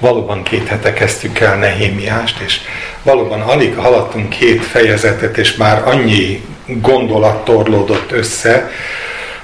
[0.00, 2.60] valóban két hete kezdtük el Nehémiást, és
[3.02, 8.70] valóban alig haladtunk két fejezetet, és már annyi gondolat torlódott össze,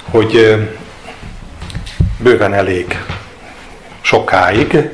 [0.09, 0.57] hogy
[2.17, 2.99] bőven elég
[4.01, 4.89] sokáig.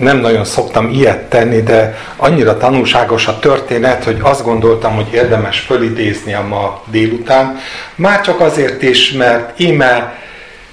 [0.00, 5.60] Nem nagyon szoktam ilyet tenni, de annyira tanulságos a történet, hogy azt gondoltam, hogy érdemes
[5.60, 7.58] fölidézni a ma délután.
[7.94, 10.18] Már csak azért is, mert íme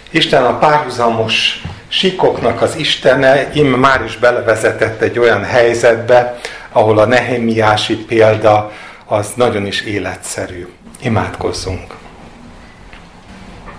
[0.09, 6.39] Isten a párhuzamos sikoknak az Istene, íme már is belevezetett egy olyan helyzetbe,
[6.71, 8.71] ahol a Nehemiási példa
[9.05, 10.67] az nagyon is életszerű.
[11.01, 11.93] Imádkozzunk!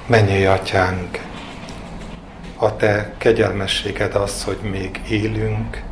[0.06, 1.19] Menjél, atyánk!
[2.56, 5.82] A te kegyelmességed az, hogy még élünk,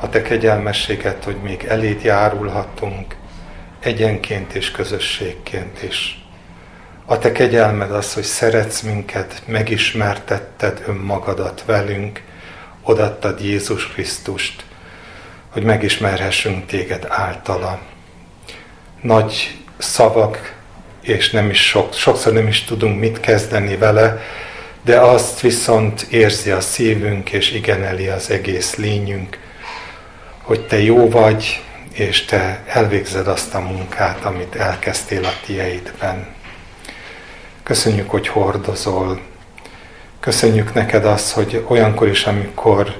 [0.00, 3.16] a te kegyelmességed, hogy még eléd járulhatunk,
[3.80, 6.25] egyenként és közösségként is.
[7.08, 12.22] A te kegyelmed az, hogy szeretsz minket, megismertetted önmagadat velünk,
[12.82, 14.64] odattad Jézus Krisztust,
[15.50, 17.80] hogy megismerhessünk téged általa.
[19.00, 20.54] Nagy szavak,
[21.02, 24.20] és nem is sok, sokszor nem is tudunk mit kezdeni vele,
[24.82, 29.38] de azt viszont érzi a szívünk, és igeneli az egész lényünk,
[30.42, 36.34] hogy te jó vagy, és te elvégzed azt a munkát, amit elkezdtél a tieidben.
[37.66, 39.20] Köszönjük, hogy hordozol.
[40.20, 42.94] Köszönjük neked azt, hogy olyankor is, amikor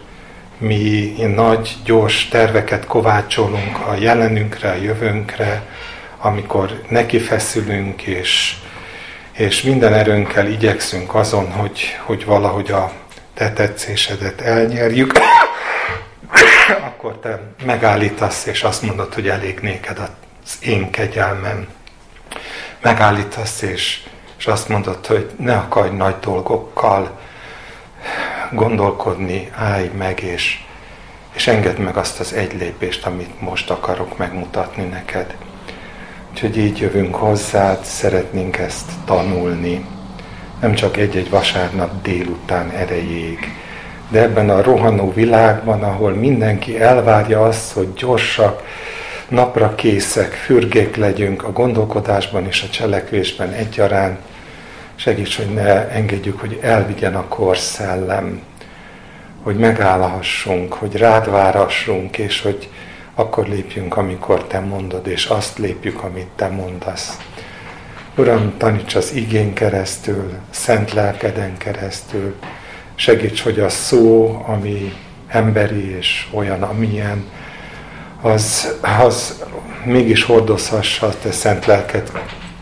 [0.58, 5.62] mi nagy, gyors terveket kovácsolunk a jelenünkre, a jövőnkre,
[6.18, 8.56] amikor neki feszülünk, és,
[9.32, 12.92] és minden erőnkkel igyekszünk azon, hogy, hogy valahogy a
[13.34, 15.12] te tetszésedet elnyerjük,
[16.88, 21.68] akkor te megállítasz, és azt mondod, hogy elég néked az én kegyelmem.
[22.80, 24.00] Megállítasz, és,
[24.38, 27.18] és azt mondod, hogy ne akarj nagy dolgokkal
[28.52, 30.64] gondolkodni, állj meg, és,
[31.32, 35.36] és engedd meg azt az egy lépést, amit most akarok megmutatni neked.
[36.30, 39.84] Úgyhogy így jövünk hozzád, szeretnénk ezt tanulni.
[40.60, 43.38] Nem csak egy-egy vasárnap délután erejéig,
[44.08, 48.62] de ebben a rohanó világban, ahol mindenki elvárja azt, hogy gyorsak,
[49.28, 54.18] napra készek, fürgék legyünk a gondolkodásban és a cselekvésben egyaránt,
[54.94, 58.42] segíts, hogy ne engedjük, hogy elvigyen a korszellem,
[59.42, 62.68] hogy megállhassunk, hogy rád várhassunk, és hogy
[63.14, 67.16] akkor lépjünk, amikor Te mondod, és azt lépjük, amit Te mondasz.
[68.16, 72.34] Uram, taníts az igén keresztül, szent lelkeden keresztül,
[72.94, 74.92] segíts, hogy a szó, ami
[75.28, 77.24] emberi és olyan, amilyen,
[78.26, 79.44] az, az
[79.84, 82.10] mégis hordozhassa Te szent lelked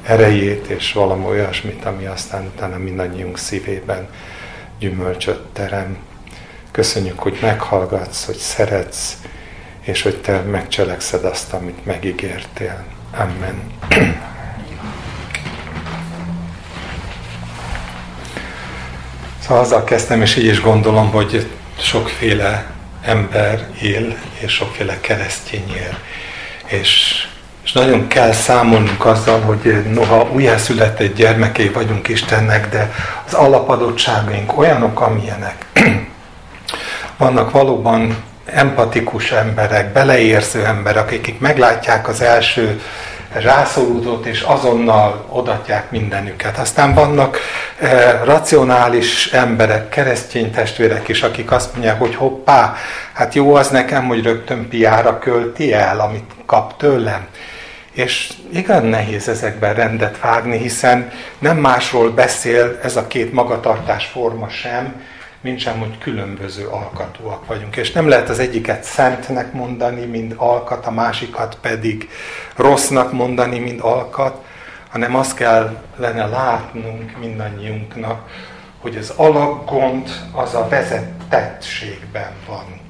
[0.03, 4.09] erejét és valami olyasmit, ami aztán utána mindannyiunk szívében
[4.79, 5.97] gyümölcsöt terem.
[6.71, 9.17] Köszönjük, hogy meghallgatsz, hogy szeretsz,
[9.81, 12.85] és hogy Te megcselekszed azt, amit megígértél.
[13.17, 13.73] Amen.
[19.41, 22.74] Szóval azzal kezdtem, és így is gondolom, hogy sokféle
[23.05, 25.99] ember él, és sokféle keresztény él.
[26.67, 27.23] És,
[27.65, 32.93] és nagyon kell számolnunk azzal, hogy noha újjászületett gyermekei vagyunk Istennek, de
[33.27, 35.67] az alapadottságaink olyanok, amilyenek.
[37.17, 42.81] Vannak valóban empatikus emberek, beleérző emberek, akik meglátják az első
[43.43, 46.59] rászorulót, és azonnal odatják mindenüket.
[46.59, 47.39] Aztán vannak
[47.79, 52.75] e, racionális emberek, keresztény testvérek is, akik azt mondják, hogy hoppá,
[53.13, 57.27] hát jó az nekem, hogy rögtön piára költi el, amit kap tőlem.
[57.93, 64.49] És igen nehéz ezekben rendet vágni, hiszen nem másról beszél ez a két magatartás forma
[64.49, 65.03] sem,
[65.45, 67.77] mint sem, hogy különböző alkatúak vagyunk.
[67.77, 72.09] És nem lehet az egyiket szentnek mondani, mint alkat, a másikat pedig
[72.57, 74.45] rossznak mondani, mint alkat,
[74.91, 78.29] hanem azt kell lenne látnunk mindannyiunknak,
[78.81, 82.81] hogy az alaggond az a vezetettségben van.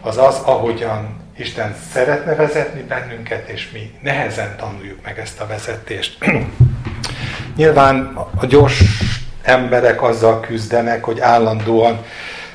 [0.00, 6.18] Az az, ahogyan Isten szeretne vezetni bennünket, és mi nehezen tanuljuk meg ezt a vezetést.
[7.56, 8.82] Nyilván a gyors
[9.42, 12.04] emberek azzal küzdenek, hogy állandóan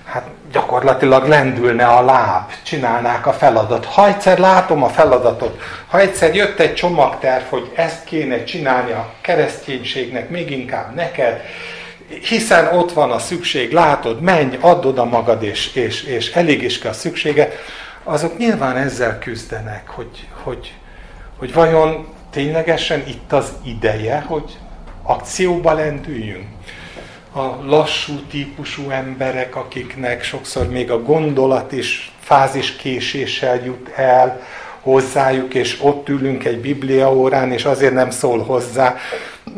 [0.04, 3.86] hát gyakorlatilag lendülne a láb, csinálnák a feladat.
[3.86, 9.14] Ha egyszer látom a feladatot, ha egyszer jött egy csomagterv, hogy ezt kéne csinálni a
[9.22, 11.42] kereszténységnek, még inkább neked,
[12.08, 16.80] hiszen ott van a szükség, látod, menj, add oda magad, és, és, és elég is
[16.80, 17.52] kell a szüksége,
[18.04, 20.74] azok nyilván ezzel küzdenek, hogy, hogy,
[21.38, 24.58] hogy vajon ténylegesen itt az ideje, hogy
[25.04, 26.46] akcióba lendüljünk
[27.38, 34.42] a lassú típusú emberek, akiknek sokszor még a gondolat is fáziskéséssel jut el
[34.82, 38.96] hozzájuk, és ott ülünk egy biblia órán, és azért nem szól hozzá,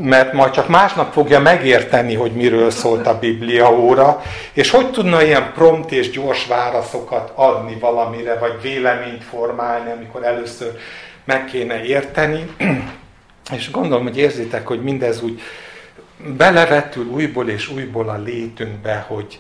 [0.02, 4.22] mert majd csak másnap fogja megérteni, hogy miről szólt a biblia óra,
[4.54, 10.72] és hogy tudna ilyen prompt és gyors válaszokat adni valamire, vagy véleményt formálni, amikor először
[11.26, 12.46] meg kéne érteni.
[13.56, 15.42] És gondolom, hogy érzitek, hogy mindez úgy
[16.28, 19.40] belevetül újból és újból a létünkbe, hogy,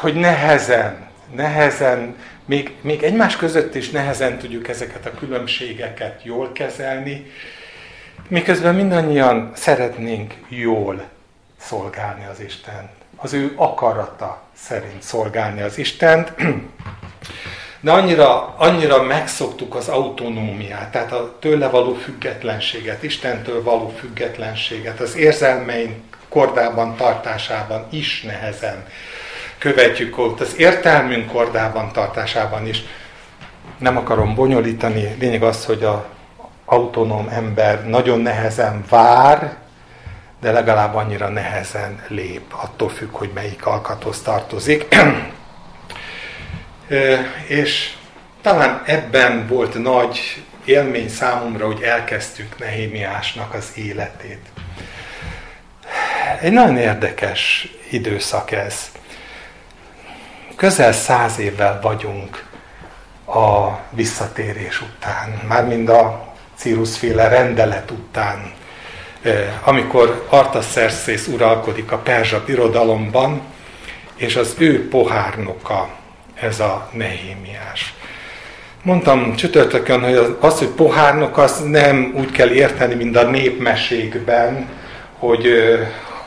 [0.00, 7.26] hogy nehezen, nehezen, még, még egymás között is nehezen tudjuk ezeket a különbségeket jól kezelni,
[8.28, 11.02] miközben mindannyian szeretnénk jól
[11.56, 12.90] szolgálni az Istent.
[13.16, 16.32] Az ő akarata szerint szolgálni az Istent.
[17.84, 25.16] De annyira, annyira megszoktuk az autonómiát, tehát a tőle való függetlenséget, Istentől való függetlenséget, az
[25.16, 25.94] érzelmeink
[26.28, 28.86] kordában tartásában is nehezen
[29.58, 32.82] követjük ott, az értelmünk kordában tartásában is.
[33.78, 36.06] Nem akarom bonyolítani, lényeg az, hogy a
[36.64, 39.56] autonóm ember nagyon nehezen vár,
[40.40, 44.86] de legalább annyira nehezen lép, attól függ, hogy melyik alkathoz tartozik.
[47.46, 47.92] És
[48.42, 54.40] talán ebben volt nagy élmény számomra, hogy elkezdtük Nehémiásnak az életét.
[56.40, 58.92] Egy nagyon érdekes időszak ez.
[60.56, 62.46] Közel száz évvel vagyunk
[63.26, 68.52] a visszatérés után, mármint a Círusféle rendelet után,
[69.64, 73.42] amikor Artaszerszész uralkodik a perzsa birodalomban,
[74.16, 75.88] és az ő pohárnoka
[76.40, 77.94] ez a nehémiás.
[78.82, 84.68] Mondtam csütörtökön, hogy az, hogy pohárnok, az nem úgy kell érteni, mint a népmesékben,
[85.18, 85.48] hogy,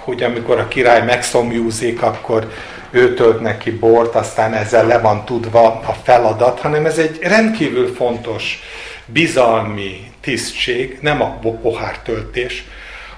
[0.04, 2.52] hogy amikor a király megszomjúzik, akkor
[2.92, 7.94] ő tölt neki bort, aztán ezzel le van tudva a feladat, hanem ez egy rendkívül
[7.96, 8.60] fontos
[9.06, 12.64] bizalmi tisztség, nem a pohártöltés,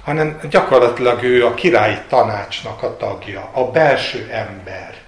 [0.03, 4.98] hanem gyakorlatilag ő a királyi tanácsnak a tagja, a belső ember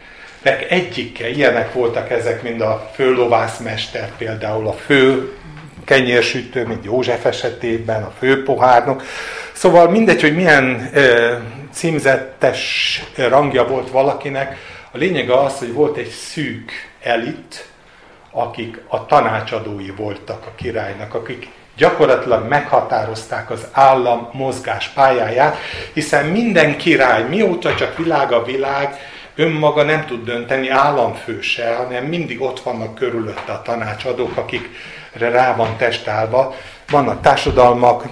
[0.41, 5.35] nek egyike, ilyenek voltak ezek, mint a főlovászmester például, a fő
[5.85, 9.03] kenyérsütő, mint József esetében, a főpohárnok.
[9.51, 11.41] Szóval mindegy, hogy milyen e,
[11.71, 14.57] címzettes rangja volt valakinek,
[14.91, 16.71] a lényeg az, hogy volt egy szűk
[17.03, 17.69] elit,
[18.31, 21.47] akik a tanácsadói voltak a királynak, akik
[21.77, 25.57] gyakorlatilag meghatározták az állam mozgás pályáját,
[25.93, 28.99] hiszen minden király, mióta csak világ a világ,
[29.41, 35.77] önmaga nem tud dönteni államfőse, hanem mindig ott vannak körülötte a tanácsadók, akikre rá van
[35.77, 36.55] testálva.
[36.89, 38.03] Vannak társadalmak,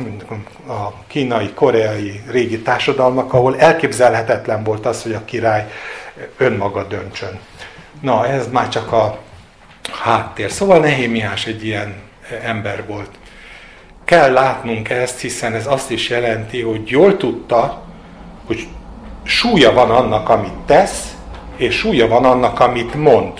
[0.67, 5.67] a kínai, koreai régi társadalmak, ahol elképzelhetetlen volt az, hogy a király
[6.37, 7.39] önmaga döntsön.
[8.01, 9.17] Na, ez már csak a
[10.03, 10.51] háttér.
[10.51, 11.95] Szóval Nehémiás egy ilyen
[12.43, 13.09] ember volt.
[14.05, 17.83] Kell látnunk ezt, hiszen ez azt is jelenti, hogy jól tudta,
[18.45, 18.67] hogy
[19.23, 21.17] súlya van annak, amit tesz,
[21.59, 23.39] és súlya van annak, amit mond.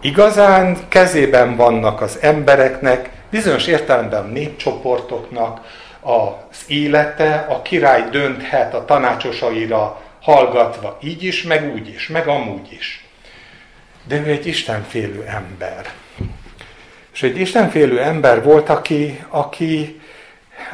[0.00, 5.60] Igazán kezében vannak az embereknek, bizonyos értelemben népcsoportoknak
[6.00, 12.72] az élete, a király dönthet a tanácsosaira hallgatva így is, meg úgy is, meg amúgy
[12.72, 13.04] is.
[14.08, 15.92] De ő egy istenfélő ember.
[17.12, 20.00] És egy istenfélő ember volt, aki, aki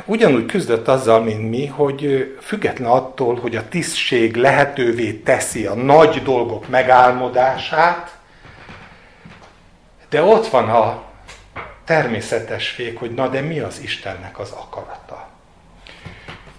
[0.04, 6.22] ugyanúgy küzdött azzal, mint mi, hogy független attól, hogy a tisztség lehetővé teszi a nagy
[6.22, 8.16] dolgok megálmodását,
[10.08, 11.02] de ott van a
[11.84, 15.28] természetes fék, hogy na de mi az Istennek az akarata.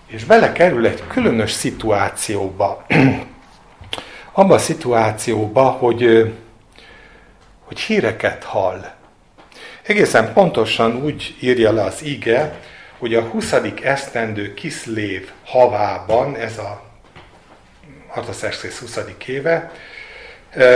[0.07, 2.85] És belekerül egy különös szituációba.
[4.31, 6.33] Abba a szituációba, hogy,
[7.65, 8.85] hogy híreket hall.
[9.81, 12.59] Egészen pontosan úgy írja le az ige,
[12.99, 13.55] hogy a 20.
[13.83, 16.81] esztendő Kiszlév havában, ez a
[18.15, 18.99] Artaszerszész 20.
[19.25, 19.71] éve,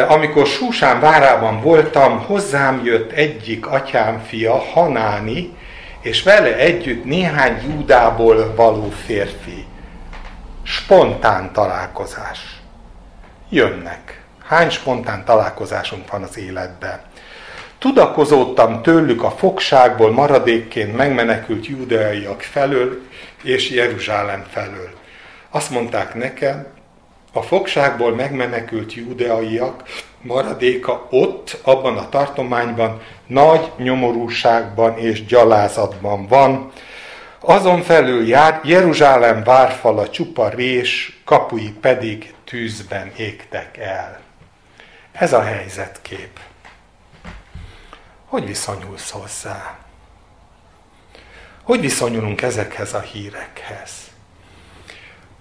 [0.08, 5.58] amikor Súsán várában voltam, hozzám jött egyik atyám fia, Hanáni,
[6.02, 9.66] és vele együtt néhány Júdából való férfi.
[10.64, 12.62] Spontán találkozás.
[13.50, 14.22] Jönnek.
[14.46, 17.02] Hány spontán találkozásunk van az életben?
[17.84, 23.02] Tudakozódtam tőlük a fogságból maradékként megmenekült judeaiak felől
[23.42, 24.90] és Jeruzsálem felől.
[25.50, 26.68] Azt mondták nekem,
[27.34, 29.84] a fogságból megmenekült judeaiak
[30.22, 36.72] maradéka ott, abban a tartományban nagy nyomorúságban és gyalázatban van.
[37.40, 44.20] Azon felül jár, Jeruzsálem várfala csupa rés, kapui pedig tűzben égtek el.
[45.12, 46.40] Ez a helyzetkép.
[48.34, 49.76] Hogy viszonyulsz hozzá?
[51.64, 53.92] Hogy viszonyulunk ezekhez a hírekhez?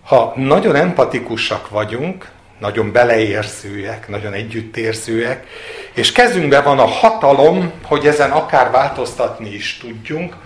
[0.05, 5.47] Ha nagyon empatikusak vagyunk, nagyon beleérzőek, nagyon együttérzőek,
[5.93, 10.37] és kezünkben van a hatalom, hogy ezen akár változtatni is tudjunk,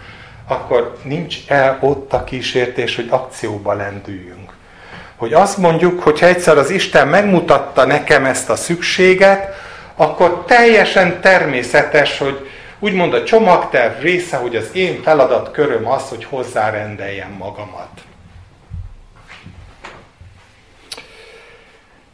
[0.48, 4.52] akkor nincs el ott a kísértés, hogy akcióba lendüljünk.
[5.16, 9.64] Hogy azt mondjuk, hogy egyszer az Isten megmutatta nekem ezt a szükséget,
[9.96, 17.30] akkor teljesen természetes, hogy úgymond a csomagterv része, hogy az én feladatköröm az, hogy hozzárendeljem
[17.30, 18.00] magamat.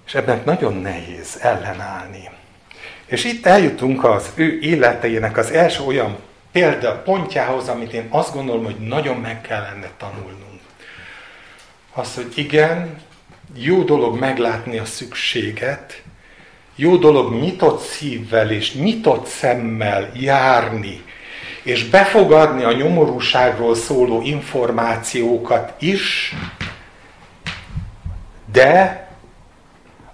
[0.06, 2.30] És ebben nagyon nehéz ellenállni.
[3.06, 6.16] És itt eljutunk az ő életeinek az első olyan
[6.52, 10.60] példa pontjához, amit én azt gondolom, hogy nagyon meg kellene tanulnunk.
[11.92, 13.00] Az, hogy igen,
[13.54, 16.01] jó dolog meglátni a szükséget,
[16.82, 21.02] jó dolog nyitott szívvel és nyitott szemmel járni,
[21.62, 26.34] és befogadni a nyomorúságról szóló információkat is,
[28.52, 29.06] de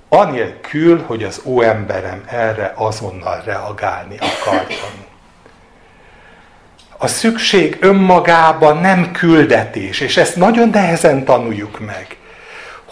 [0.09, 5.07] anélkül, hogy az óemberem erre azonnal reagálni akarjon.
[6.97, 12.17] A szükség önmagában nem küldetés, és ezt nagyon nehezen tanuljuk meg.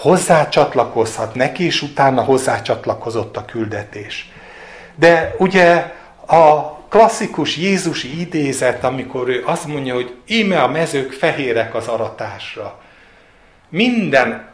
[0.07, 4.31] Hozzácsatlakozhat neki, és utána hozzácsatlakozott a küldetés.
[4.95, 5.95] De ugye
[6.27, 12.79] a klasszikus Jézusi idézet, amikor ő azt mondja, hogy íme a mezők fehérek az aratásra.
[13.69, 14.49] Minden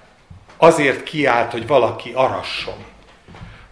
[0.56, 2.84] azért kiállt, hogy valaki arasson.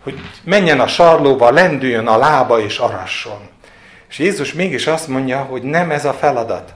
[0.03, 3.49] Hogy menjen a sarlóba, lendüljön a lába és arasson.
[4.09, 6.75] És Jézus mégis azt mondja, hogy nem ez a feladat,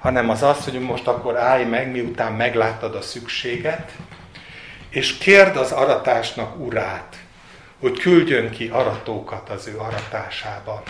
[0.00, 3.92] hanem az az, hogy most akkor állj meg, miután megláttad a szükséget,
[4.96, 7.16] és kérd az aratásnak urát,
[7.80, 10.82] hogy küldjön ki aratókat az ő aratásába.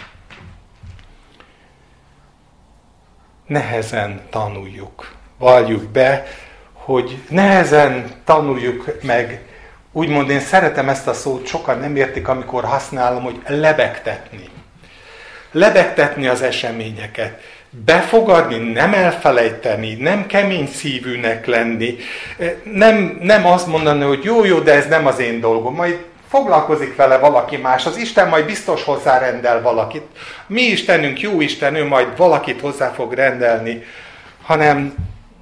[3.47, 6.27] Nehezen tanuljuk, valljuk be,
[6.73, 9.49] hogy nehezen tanuljuk meg,
[9.93, 14.49] úgymond én szeretem ezt a szót, sokan nem értik, amikor használom, hogy lebegtetni.
[15.51, 17.41] Lebegtetni az eseményeket,
[17.85, 21.97] befogadni, nem elfelejteni, nem kemény szívűnek lenni,
[22.65, 26.97] nem, nem azt mondani, hogy jó, jó, de ez nem az én dolgom, majd foglalkozik
[26.97, 30.07] vele valaki más, az Isten majd biztos hozzárendel valakit.
[30.47, 33.83] Mi Istenünk, jó Isten, ő majd valakit hozzá fog rendelni,
[34.43, 34.95] hanem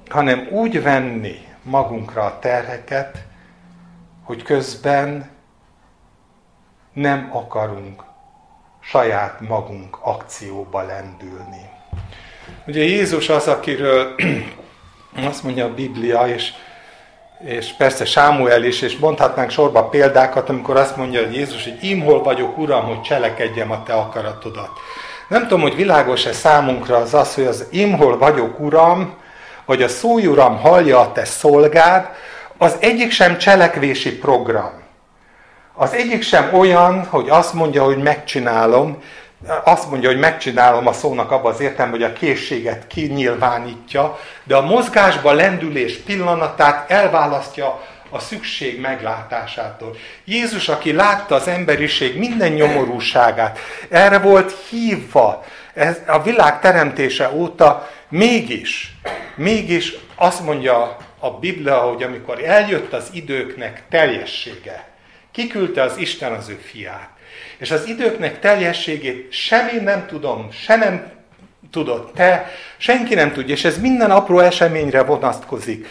[0.09, 3.23] hanem úgy venni magunkra a terheket,
[4.23, 5.29] hogy közben
[6.93, 8.03] nem akarunk
[8.79, 11.69] saját magunk akcióba lendülni.
[12.67, 14.15] Ugye Jézus az, akiről
[15.29, 16.51] azt mondja a Biblia, és,
[17.45, 22.01] és persze Sámuel is, és mondhatnánk sorba példákat, amikor azt mondja hogy Jézus, hogy én
[22.01, 24.69] hol vagyok, Uram, hogy cselekedjem a Te akaratodat.
[25.27, 29.13] Nem tudom, hogy világos-e számunkra az az, hogy az én hol vagyok, Uram,
[29.65, 32.09] hogy a szólj Uram, hallja a te szolgád,
[32.57, 34.71] az egyik sem cselekvési program.
[35.73, 39.01] Az egyik sem olyan, hogy azt mondja, hogy megcsinálom,
[39.63, 44.65] azt mondja, hogy megcsinálom a szónak abban az értelme, hogy a készséget kinyilvánítja, de a
[44.65, 49.95] mozgásba lendülés pillanatát elválasztja a szükség meglátásától.
[50.23, 53.59] Jézus, aki látta az emberiség minden nyomorúságát,
[53.89, 58.95] erre volt hívva, ez a világ teremtése óta mégis,
[59.35, 64.87] mégis azt mondja a Biblia, hogy amikor eljött az időknek teljessége,
[65.31, 67.14] kiküldte az Isten az ő fiát.
[67.57, 71.11] És az időknek teljességét sem én nem tudom, se nem
[71.71, 75.87] tudod te, senki nem tudja, és ez minden apró eseményre vonatkozik,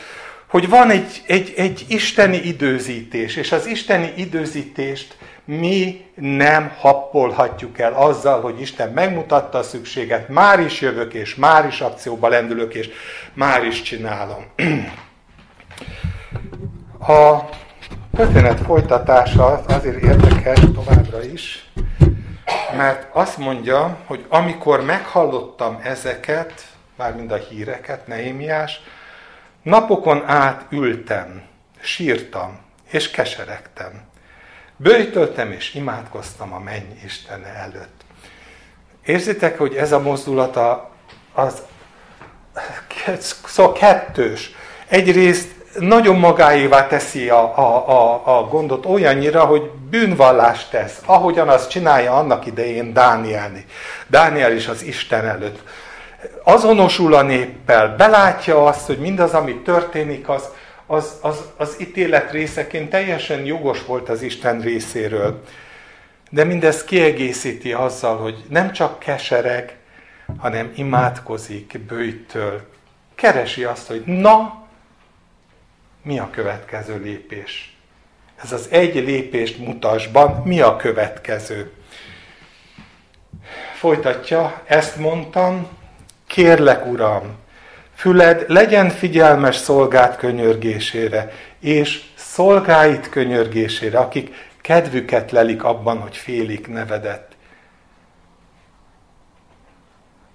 [0.48, 7.92] hogy van egy, egy, egy isteni időzítés, és az isteni időzítést mi nem happolhatjuk el
[7.92, 12.90] azzal, hogy Isten megmutatta a szükséget, már is jövök, és már is akcióba lendülök, és
[13.32, 14.44] már is csinálom.
[17.06, 17.48] A
[18.14, 21.70] történet folytatása azért érdekes továbbra is,
[22.76, 26.66] mert azt mondja, hogy amikor meghallottam ezeket,
[26.96, 28.80] mármint a híreket, Nehémiás,
[29.62, 31.42] napokon át ültem,
[31.80, 32.58] sírtam,
[32.90, 34.02] és keseregtem.
[34.76, 38.04] Bőjtöltem és imádkoztam a menny Istene előtt.
[39.04, 40.90] Érzitek, hogy ez a mozdulata
[41.32, 41.62] az
[43.44, 44.50] szóval kettős.
[44.86, 51.70] Egyrészt nagyon magáévá teszi a, a, a, a gondot olyannyira, hogy bűnvallást tesz, ahogyan azt
[51.70, 53.64] csinálja annak idején Dánielni.
[54.06, 55.58] Dániel is az Isten előtt.
[56.44, 60.48] azonosul a néppel, belátja azt, hogy mindaz, ami történik, az,
[60.86, 65.42] az, az, az ítélet részeként teljesen jogos volt az Isten részéről.
[66.30, 69.76] De mindez kiegészíti azzal, hogy nem csak kesereg,
[70.38, 72.60] hanem imádkozik bőjtől.
[73.14, 74.63] Keresi azt, hogy na,
[76.04, 77.76] mi a következő lépés?
[78.42, 81.72] Ez az egy lépést mutasban, mi a következő?
[83.74, 85.68] Folytatja, ezt mondtam,
[86.26, 87.36] kérlek, Uram,
[87.94, 97.36] füled legyen figyelmes szolgát könyörgésére, és szolgáit könyörgésére, akik kedvüket lelik abban, hogy félik nevedet.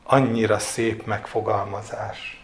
[0.03, 2.38] Annyira szép megfogalmazás.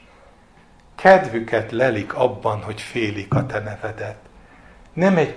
[0.95, 4.15] Kedvüket lelik abban, hogy félik a te nevedet.
[4.93, 5.35] Nem egy,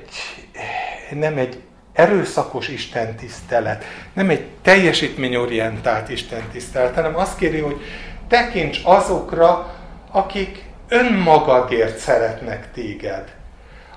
[1.10, 1.62] nem egy
[1.92, 7.80] erőszakos Isten tisztelet, nem egy teljesítményorientált Isten tisztelet, hanem azt kéri, hogy
[8.28, 9.74] tekints azokra,
[10.10, 13.24] akik önmagadért szeretnek téged.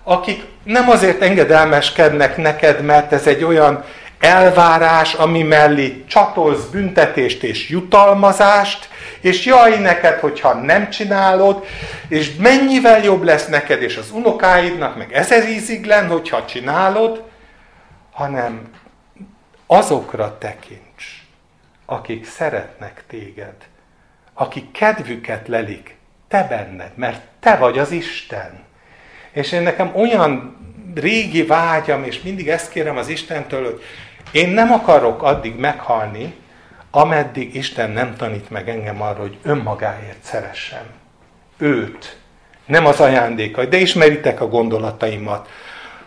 [0.03, 3.83] Akik nem azért engedelmeskednek neked, mert ez egy olyan
[4.19, 8.89] elvárás, ami mellé csatolsz büntetést és jutalmazást,
[9.21, 11.65] és jaj neked, hogyha nem csinálod,
[12.07, 17.23] és mennyivel jobb lesz neked és az unokáidnak, meg ezer íziglen, hogyha csinálod,
[18.11, 18.69] hanem
[19.67, 21.23] azokra tekints,
[21.85, 23.55] akik szeretnek téged,
[24.33, 25.95] akik kedvüket lelik
[26.27, 28.63] te benned, mert te vagy az Isten.
[29.31, 30.57] És én nekem olyan
[30.95, 33.81] régi vágyam, és mindig ezt kérem az Istentől, hogy
[34.31, 36.35] én nem akarok addig meghalni,
[36.91, 40.83] ameddig Isten nem tanít meg engem arra, hogy önmagáért szeressem.
[41.57, 42.17] Őt.
[42.65, 45.49] Nem az ajándékai, de ismeritek a gondolataimat,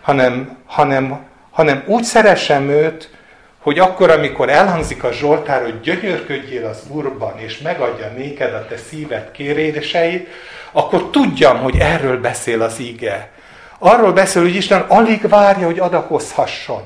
[0.00, 3.10] hanem, hanem, hanem úgy szeressem őt,
[3.58, 8.76] hogy akkor, amikor elhangzik a Zsoltár, hogy gyönyörködjél az Úrban, és megadja néked a te
[8.76, 10.28] szíved kéréseit,
[10.72, 13.30] akkor tudjam, hogy erről beszél az ige.
[13.78, 16.82] Arról beszél, hogy Isten alig várja, hogy adakozhasson.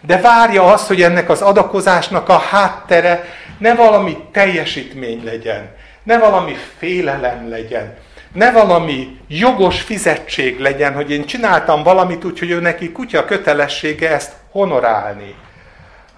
[0.00, 3.24] De várja azt, hogy ennek az adakozásnak a háttere
[3.58, 7.96] ne valami teljesítmény legyen, ne valami félelem legyen,
[8.32, 14.32] ne valami jogos fizetség legyen, hogy én csináltam valamit, úgyhogy ő neki kutya kötelessége ezt
[14.50, 15.34] honorálni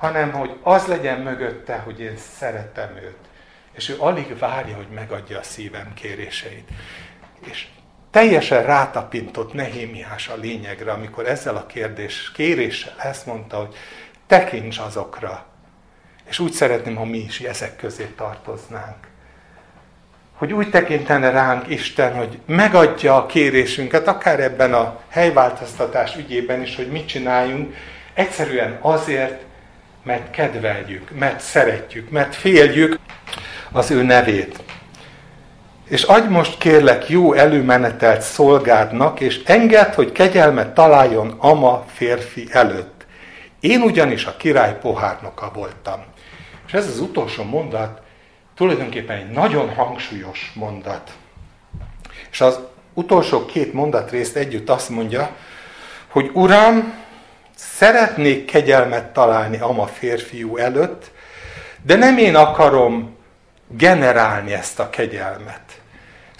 [0.03, 3.17] hanem hogy az legyen mögötte, hogy én szeretem őt.
[3.73, 6.69] És ő alig várja, hogy megadja a szívem kéréseit.
[7.51, 7.67] És
[8.13, 13.75] teljesen rátapintott Nehémiás a lényegre, amikor ezzel a kérdés, kéréssel ezt mondta, hogy
[14.27, 15.45] tekints azokra.
[16.29, 18.97] És úgy szeretném, ha mi is ezek közé tartoznánk.
[20.35, 26.77] Hogy úgy tekintene ránk Isten, hogy megadja a kérésünket, akár ebben a helyváltoztatás ügyében is,
[26.77, 27.75] hogy mit csináljunk,
[28.15, 29.43] egyszerűen azért,
[30.03, 32.99] mert kedveljük, mert szeretjük, mert féljük
[33.73, 34.63] az ő nevét.
[35.93, 43.07] És adj most kérlek jó előmenetelt szolgádnak, és engedd, hogy kegyelmet találjon ama férfi előtt.
[43.61, 46.05] Én ugyanis a király pohárnoka voltam.
[46.67, 48.01] És ez az utolsó mondat
[48.55, 51.13] tulajdonképpen egy nagyon hangsúlyos mondat.
[52.31, 52.59] És az
[52.95, 55.31] utolsó két mondatrészt együtt azt mondja,
[56.09, 56.95] hogy Uram,
[57.57, 61.11] Szeretnék kegyelmet találni ama férfiú előtt,
[61.83, 63.17] de nem én akarom
[63.69, 65.82] generálni ezt a kegyelmet.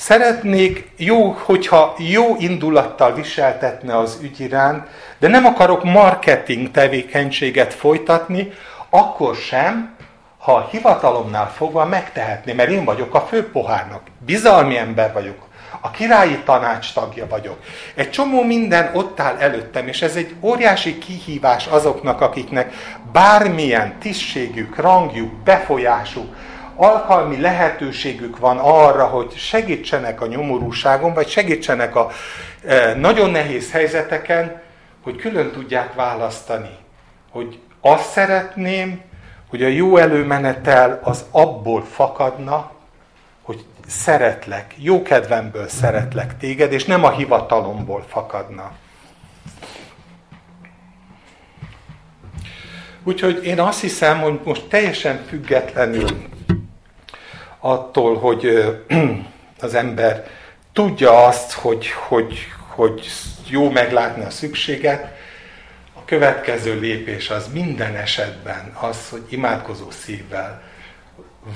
[0.03, 4.87] Szeretnék jó, hogyha jó indulattal viseltetne az ügy iránt,
[5.19, 8.53] de nem akarok marketing tevékenységet folytatni,
[8.91, 9.95] akkor sem,
[10.39, 15.47] ha a hivatalomnál fogva megtehetné, mert én vagyok a főpohárnak, bizalmi ember vagyok,
[15.81, 17.59] a királyi tanács tagja vagyok.
[17.95, 22.73] Egy csomó minden ott áll előttem, és ez egy óriási kihívás azoknak, akiknek
[23.13, 26.35] bármilyen tisztségük, rangjuk, befolyásuk,
[26.75, 32.11] alkalmi lehetőségük van arra, hogy segítsenek a nyomorúságon, vagy segítsenek a
[32.67, 34.63] e, nagyon nehéz helyzeteken,
[35.03, 36.77] hogy külön tudják választani,
[37.31, 39.01] hogy azt szeretném,
[39.49, 42.71] hogy a jó előmenetel az abból fakadna,
[43.43, 48.73] hogy szeretlek, jó kedvemből szeretlek téged, és nem a hivatalomból fakadna.
[53.05, 56.09] Úgyhogy én azt hiszem, hogy most teljesen függetlenül
[57.65, 58.47] attól, hogy
[59.61, 60.27] az ember
[60.73, 63.07] tudja azt, hogy, hogy, hogy
[63.49, 65.17] jó meglátni a szükséget,
[65.95, 70.63] a következő lépés az minden esetben az, hogy imádkozó szívvel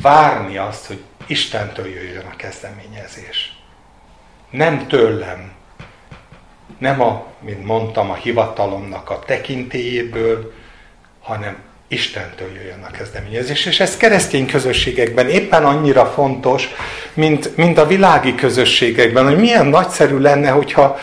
[0.00, 3.60] várni azt, hogy Istentől jöjjön a kezdeményezés.
[4.50, 5.52] Nem tőlem,
[6.78, 10.52] nem a, mint mondtam, a hivatalomnak a tekintélyéből,
[11.20, 13.66] hanem Istentől jöjjön a kezdeményezés.
[13.66, 16.68] És ez keresztény közösségekben éppen annyira fontos,
[17.14, 20.98] mint, mint a világi közösségekben, hogy milyen nagyszerű lenne, hogyha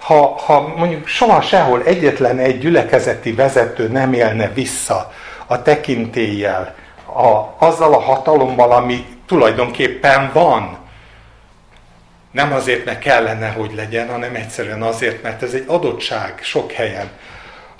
[0.00, 5.12] ha, ha mondjuk soha sehol egyetlen egy gyülekezeti vezető nem élne vissza
[5.46, 6.74] a tekintéllyel,
[7.06, 10.78] a, azzal a hatalommal, ami tulajdonképpen van.
[12.30, 17.10] Nem azért, mert kellene, hogy legyen, hanem egyszerűen azért, mert ez egy adottság sok helyen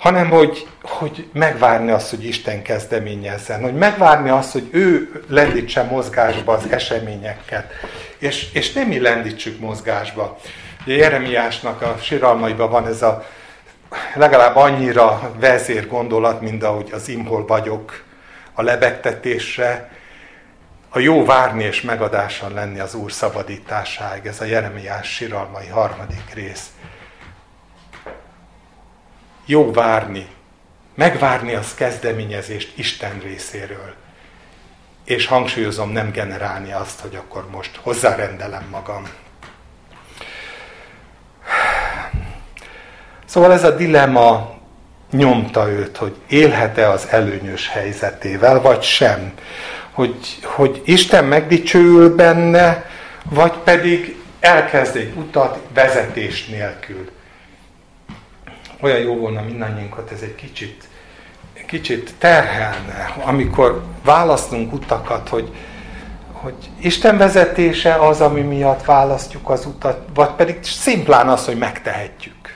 [0.01, 6.53] hanem hogy, hogy megvárni azt, hogy Isten kezdeményezzen, hogy megvárni azt, hogy ő lendítse mozgásba
[6.53, 7.71] az eseményeket,
[8.17, 10.37] és, és nem mi lendítsük mozgásba.
[10.85, 13.25] Ugye Jeremiásnak a síralmaiban van ez a
[14.15, 18.03] legalább annyira vezér gondolat, mint ahogy az imhol vagyok
[18.53, 19.91] a lebegtetésre,
[20.89, 24.25] a jó várni és megadásan lenni az Úr szabadításáig.
[24.25, 26.69] Ez a Jeremiás síralmai harmadik rész
[29.45, 30.27] jó várni,
[30.95, 33.93] megvárni az kezdeményezést Isten részéről.
[35.05, 39.03] És hangsúlyozom, nem generálni azt, hogy akkor most hozzárendelem magam.
[43.25, 44.59] Szóval ez a dilemma
[45.11, 49.33] nyomta őt, hogy élhet-e az előnyös helyzetével, vagy sem.
[49.91, 52.85] Hogy, hogy Isten megdicsőül benne,
[53.23, 57.09] vagy pedig elkezd egy utat vezetés nélkül
[58.81, 60.87] olyan jó volna mindannyiunkat ez egy kicsit,
[61.67, 65.55] kicsit terhelne, amikor választunk utakat, hogy,
[66.31, 72.55] hogy Isten vezetése az, ami miatt választjuk az utat, vagy pedig szimplán az, hogy megtehetjük.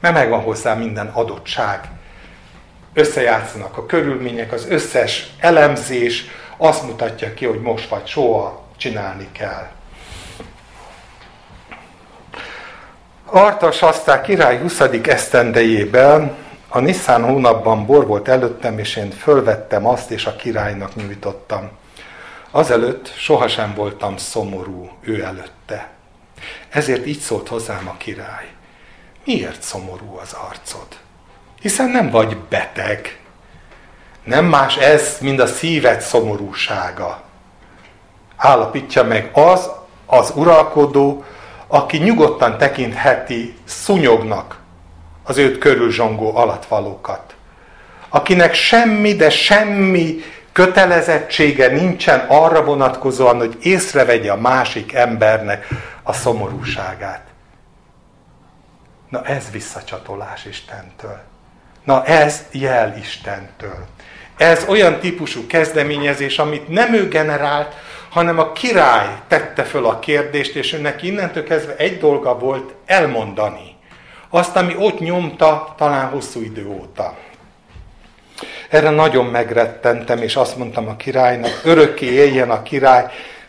[0.00, 1.88] Mert megvan hozzá minden adottság.
[2.92, 6.24] Összejátszanak a körülmények, az összes elemzés
[6.56, 9.73] azt mutatja ki, hogy most vagy soha csinálni kell.
[13.26, 14.80] Artas aztán király 20.
[15.02, 16.36] esztendejében
[16.68, 21.70] a Nissan hónapban bor volt előttem, és én fölvettem azt, és a királynak nyújtottam.
[22.50, 25.88] Azelőtt sohasem voltam szomorú ő előtte.
[26.68, 28.46] Ezért így szólt hozzám a király.
[29.24, 30.86] Miért szomorú az arcod?
[31.60, 33.18] Hiszen nem vagy beteg.
[34.24, 37.22] Nem más ez, mint a szíved szomorúsága.
[38.36, 39.70] Állapítja meg az,
[40.06, 41.24] az uralkodó,
[41.74, 44.58] aki nyugodtan tekintheti szúnyognak
[45.22, 47.34] az őt körül zsongó alatvalókat.
[48.08, 50.16] Akinek semmi, de semmi
[50.52, 55.66] kötelezettsége nincsen arra vonatkozóan, hogy észrevegye a másik embernek
[56.02, 57.22] a szomorúságát.
[59.08, 61.20] Na ez visszacsatolás Istentől.
[61.84, 63.86] Na ez jel Istentől.
[64.36, 67.74] Ez olyan típusú kezdeményezés, amit nem ő generált,
[68.14, 73.76] hanem a király tette föl a kérdést, és önnek innentől kezdve egy dolga volt elmondani.
[74.28, 77.16] Azt, ami ott nyomta talán hosszú idő óta.
[78.68, 83.06] Erre nagyon megrettentem, és azt mondtam a királynak, örökké éljen a király,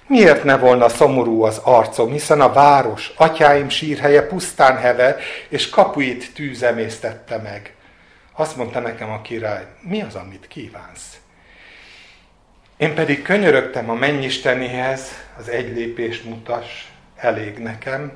[0.08, 5.18] miért ne volna szomorú az arcom, hiszen a város, atyáim sírhelye pusztán hever,
[5.50, 7.76] és kapuit tűzemésztette meg.
[8.36, 11.25] Azt mondta nekem a király, mi az, amit kívánsz?
[12.78, 15.02] Én pedig könyörögtem a mennyistenihez,
[15.38, 18.12] az egy lépést mutas, elég nekem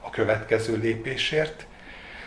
[0.00, 1.66] a következő lépésért.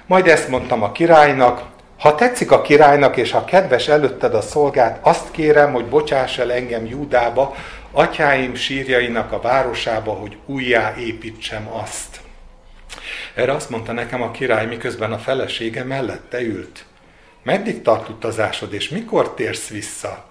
[0.05, 4.99] Majd ezt mondtam a királynak, ha tetszik a királynak, és ha kedves előtted a szolgát,
[5.01, 7.55] azt kérem, hogy bocsáss el engem Júdába,
[7.91, 12.21] atyáim sírjainak a városába, hogy újjá építsem azt.
[13.33, 16.85] Erre azt mondta nekem a király, miközben a felesége mellette ült.
[17.43, 20.29] Meddig tart utazásod, és mikor térsz vissza?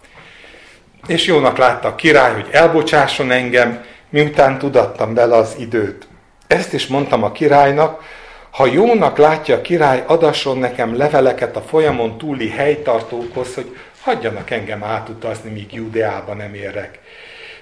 [1.06, 6.08] És jónak látta a király, hogy elbocsásson engem, miután tudattam bele az időt.
[6.46, 8.02] Ezt is mondtam a királynak,
[8.50, 14.84] ha jónak látja a király, adasson nekem leveleket a folyamon túli helytartókhoz, hogy hagyjanak engem
[14.84, 16.98] átutazni, míg Judeába nem érek.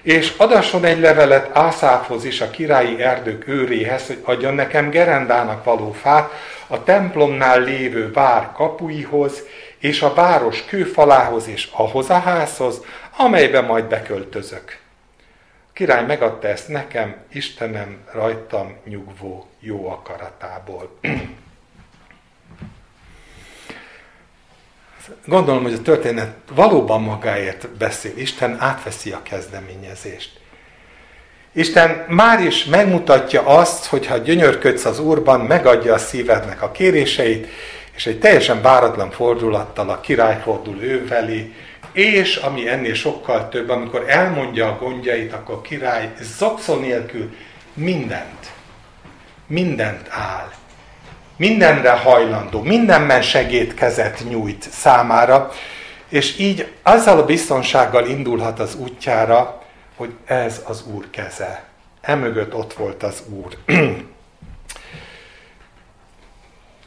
[0.01, 5.91] És adasson egy levelet Ászáfhoz is, a királyi erdők őréhez, hogy adjon nekem gerendának való
[5.91, 6.31] fát
[6.67, 9.43] a templomnál lévő vár kapuihoz,
[9.79, 12.81] és a város kőfalához és ahhoz a házhoz,
[13.21, 14.79] amelybe majd beköltözök.
[15.67, 20.97] A király megadta ezt nekem, Istenem rajtam nyugvó jó akaratából.
[25.25, 28.17] Gondolom, hogy a történet valóban magáért beszél.
[28.17, 30.39] Isten átveszi a kezdeményezést.
[31.51, 37.47] Isten már is megmutatja azt, hogy ha gyönyörködsz az Úrban, megadja a szívednek a kéréseit,
[37.95, 41.53] és egy teljesen váratlan fordulattal a király fordul ő felé,
[41.91, 47.35] és ami ennél sokkal több, amikor elmondja a gondjait, akkor a király zokszó nélkül
[47.73, 48.51] mindent,
[49.47, 50.51] mindent áll.
[51.37, 55.51] Mindenre hajlandó, mindenben segédkezet nyújt számára,
[56.09, 59.63] És így azzal a biztonsággal indulhat az útjára,
[59.95, 61.63] hogy ez az Úr keze.
[62.01, 63.57] Emögött ott volt az Úr.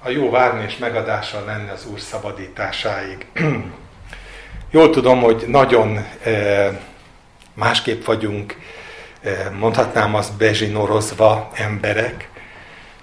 [0.04, 3.26] a jó várni és megadással lenni az Úr szabadításáig.
[4.74, 6.76] Jól tudom, hogy nagyon eh,
[7.54, 8.56] másképp vagyunk,
[9.22, 12.28] eh, mondhatnám azt bezsinorozva emberek.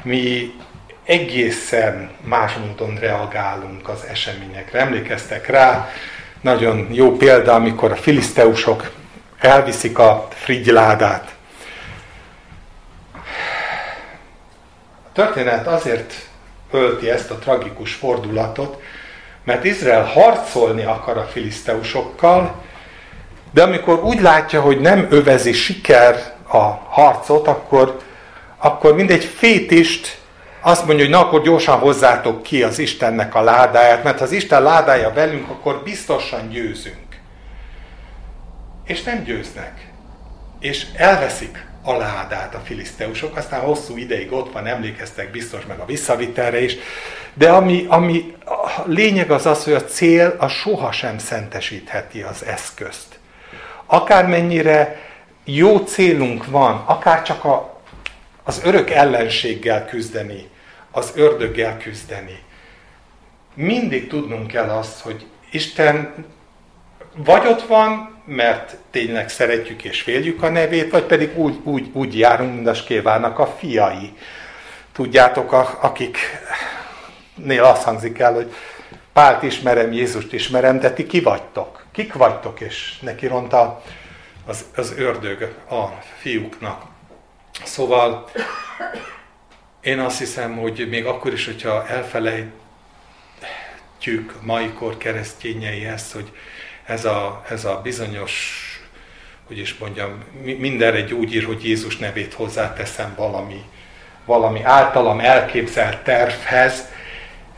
[0.03, 0.53] Mi
[1.03, 4.79] egészen más módon reagálunk az eseményekre.
[4.79, 5.89] Emlékeztek rá,
[6.41, 8.91] nagyon jó példa, amikor a filiszteusok
[9.39, 11.35] elviszik a frigyládát.
[15.03, 16.13] A történet azért
[16.71, 18.81] ölti ezt a tragikus fordulatot,
[19.49, 22.55] mert Izrael harcolni akar a filiszteusokkal,
[23.51, 26.57] de amikor úgy látja, hogy nem övezi siker a
[26.89, 27.97] harcot, akkor,
[28.57, 30.17] akkor mindegy fétist
[30.61, 34.31] azt mondja, hogy na akkor gyorsan hozzátok ki az Istennek a ládáját, mert ha az
[34.31, 37.19] Isten ládája velünk, akkor biztosan győzünk.
[38.85, 39.91] És nem győznek.
[40.59, 45.85] És elveszik a ládát a filiszteusok, aztán hosszú ideig ott van, emlékeztek biztos meg a
[45.85, 46.75] visszavitelre is,
[47.33, 53.19] de ami, ami a lényeg az az, hogy a cél a sohasem szentesítheti az eszközt.
[53.85, 54.99] Akármennyire
[55.43, 57.81] jó célunk van, akár csak a,
[58.43, 60.49] az örök ellenséggel küzdeni,
[60.91, 62.39] az ördöggel küzdeni,
[63.53, 66.25] mindig tudnunk kell azt, hogy Isten
[67.23, 72.17] vagy ott van, mert tényleg szeretjük és féljük a nevét, vagy pedig úgy, úgy, úgy
[72.17, 74.13] járunk, mint a skévának a fiai.
[74.91, 75.51] Tudjátok,
[75.81, 78.53] akiknél azt hangzik el, hogy
[79.13, 81.85] Pált ismerem, Jézust ismerem, de ti ki vagytok?
[81.91, 82.59] Kik vagytok?
[82.59, 83.81] És neki ronta
[84.45, 85.85] az, az ördög a
[86.17, 86.83] fiúknak.
[87.63, 88.29] Szóval
[89.81, 92.51] én azt hiszem, hogy még akkor is, hogyha elfelejtjük
[94.41, 96.31] mai kor keresztényei ezt, hogy
[96.89, 98.63] ez a, ez a bizonyos,
[99.47, 103.63] hogy is mondjam, mindenre úgy ír, hogy Jézus nevét hozzáteszem valami,
[104.25, 106.83] valami általam elképzelt tervhez.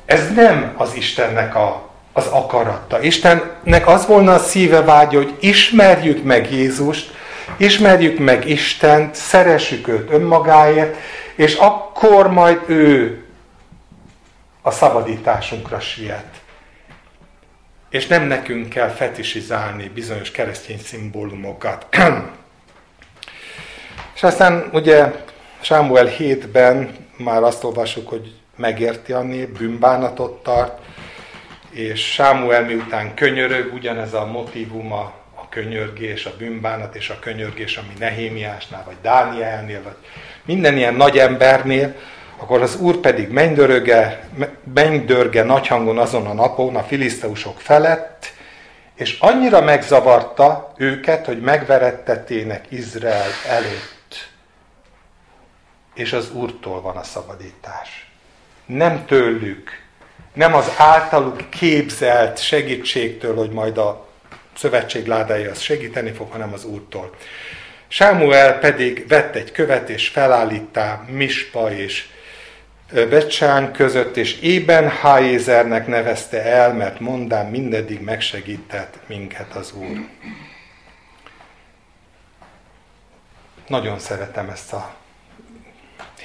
[0.05, 3.01] Ez nem az Istennek a, az akarata.
[3.01, 7.13] Istennek az volna a szíve vágya, hogy ismerjük meg Jézust,
[7.57, 10.95] ismerjük meg Istent, szeressük őt önmagáért,
[11.35, 13.23] és akkor majd ő
[14.61, 16.40] a szabadításunkra siet
[17.91, 21.87] és nem nekünk kell fetisizálni bizonyos keresztény szimbólumokat.
[24.15, 25.11] és aztán ugye
[25.61, 30.79] Sámuel 7-ben már azt olvasjuk, hogy megérti a nép, bűnbánatot tart,
[31.69, 37.93] és Sámuel miután könyörög, ugyanez a motivuma a könyörgés, a bűnbánat és a könyörgés, ami
[37.99, 39.95] Nehémiásnál, vagy Dánielnél, vagy
[40.45, 41.95] minden ilyen nagy embernél,
[42.41, 44.29] akkor az úr pedig mennydöröge,
[44.73, 48.33] mennydörge nagy hangon azon a napon a filiszteusok felett,
[48.95, 54.29] és annyira megzavarta őket, hogy megverettetének Izrael előtt.
[55.93, 58.11] És az Úrtól van a szabadítás.
[58.65, 59.69] Nem tőlük,
[60.33, 64.07] nem az általuk képzelt segítségtől, hogy majd a
[64.57, 67.15] szövetség ládája az segíteni fog, hanem az Úrtól.
[67.87, 72.09] Sámuel pedig vett egy követ, és felállítá Mispa és
[72.91, 80.05] Becsán között, és Ében Hájézernek nevezte el, mert mondám mindeddig megsegített minket az Úr.
[83.67, 84.93] Nagyon szeretem ezt a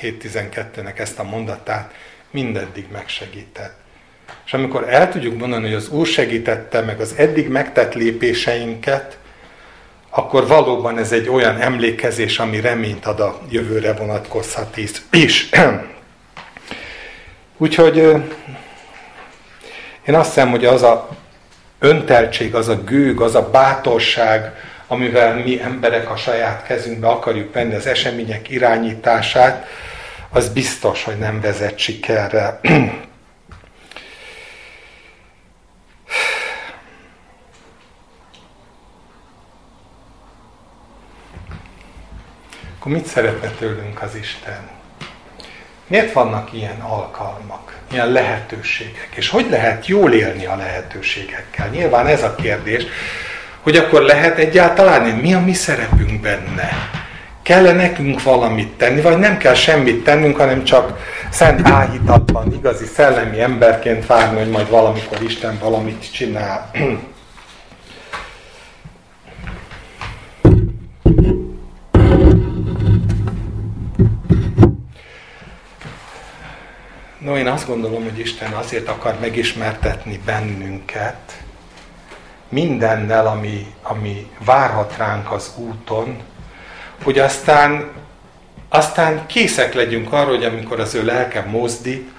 [0.01, 1.95] 7.12-nek ezt a mondatát,
[2.31, 3.77] mindeddig megsegített.
[4.45, 9.19] És amikor el tudjuk mondani, hogy az Úr segítette meg az eddig megtett lépéseinket,
[10.11, 14.77] akkor valóban ez egy olyan emlékezés, ami reményt ad a jövőre vonatkozhat
[15.11, 15.49] is.
[17.59, 17.97] Úgyhogy
[20.07, 21.09] én azt hiszem, hogy az a
[21.79, 24.53] önteltség, az a gőg, az a bátorság,
[24.87, 29.67] amivel mi emberek a saját kezünkbe akarjuk venni az események irányítását,
[30.31, 32.61] az biztos, hogy nem vezet sikerre.
[42.79, 44.69] Akkor mit szeretne tőlünk az Isten?
[45.87, 49.09] Miért vannak ilyen alkalmak, ilyen lehetőségek?
[49.15, 51.69] És hogy lehet jól élni a lehetőségekkel?
[51.69, 52.87] Nyilván ez a kérdés,
[53.61, 56.91] hogy akkor lehet egyáltalán, mi a mi szerepünk benne?
[57.43, 60.99] Kell-e nekünk valamit tenni, vagy nem kell semmit tennünk, hanem csak
[61.31, 66.71] szent áhítatban, igazi szellemi emberként várni, hogy majd valamikor Isten valamit csinál.
[77.27, 81.43] No, én azt gondolom, hogy Isten azért akar megismertetni bennünket,
[82.49, 86.19] mindennel, ami, ami várhat ránk az úton,
[87.05, 87.91] hogy aztán,
[88.69, 92.11] aztán készek legyünk arra, hogy amikor az ő lelke mozdít,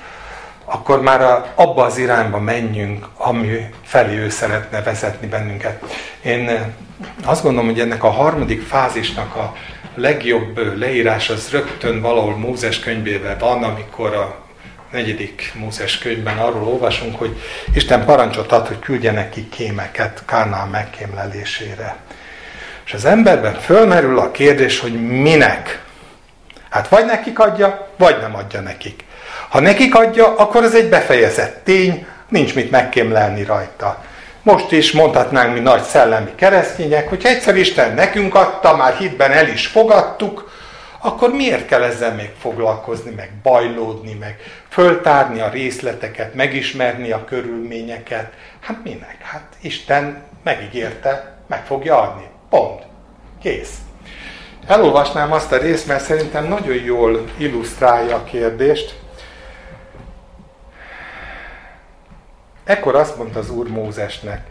[0.66, 5.84] akkor már a, abba az irányba menjünk, ami felé ő szeretne vezetni bennünket.
[6.24, 6.66] Én eh,
[7.26, 9.56] azt gondolom, hogy ennek a harmadik fázisnak a
[9.96, 14.46] legjobb leírás az rögtön valahol Mózes könyvében van, amikor a
[14.92, 17.42] negyedik Mózes könyvben arról olvasunk, hogy
[17.74, 21.96] Isten parancsot ad, hogy küldjenek ki kémeket Kánán megkémlelésére.
[22.86, 25.82] És az emberben fölmerül a kérdés, hogy minek?
[26.70, 29.04] Hát vagy nekik adja, vagy nem adja nekik.
[29.50, 34.04] Ha nekik adja, akkor ez egy befejezett tény, nincs mit megkémlelni rajta.
[34.42, 39.48] Most is mondhatnánk mi nagy szellemi keresztények, hogy egyszer Isten nekünk adta, már hitben el
[39.48, 40.47] is fogadtuk,
[41.02, 48.34] akkor miért kell ezzel még foglalkozni, meg bajlódni, meg föltárni a részleteket, megismerni a körülményeket?
[48.60, 49.18] Hát minek?
[49.22, 52.26] Hát Isten megígérte, meg fogja adni.
[52.50, 52.82] Pont.
[53.42, 53.78] Kész.
[54.68, 59.00] Elolvasnám azt a részt, mert szerintem nagyon jól illusztrálja a kérdést.
[62.64, 64.48] Ekkor azt mondta az Úr Mózesnek,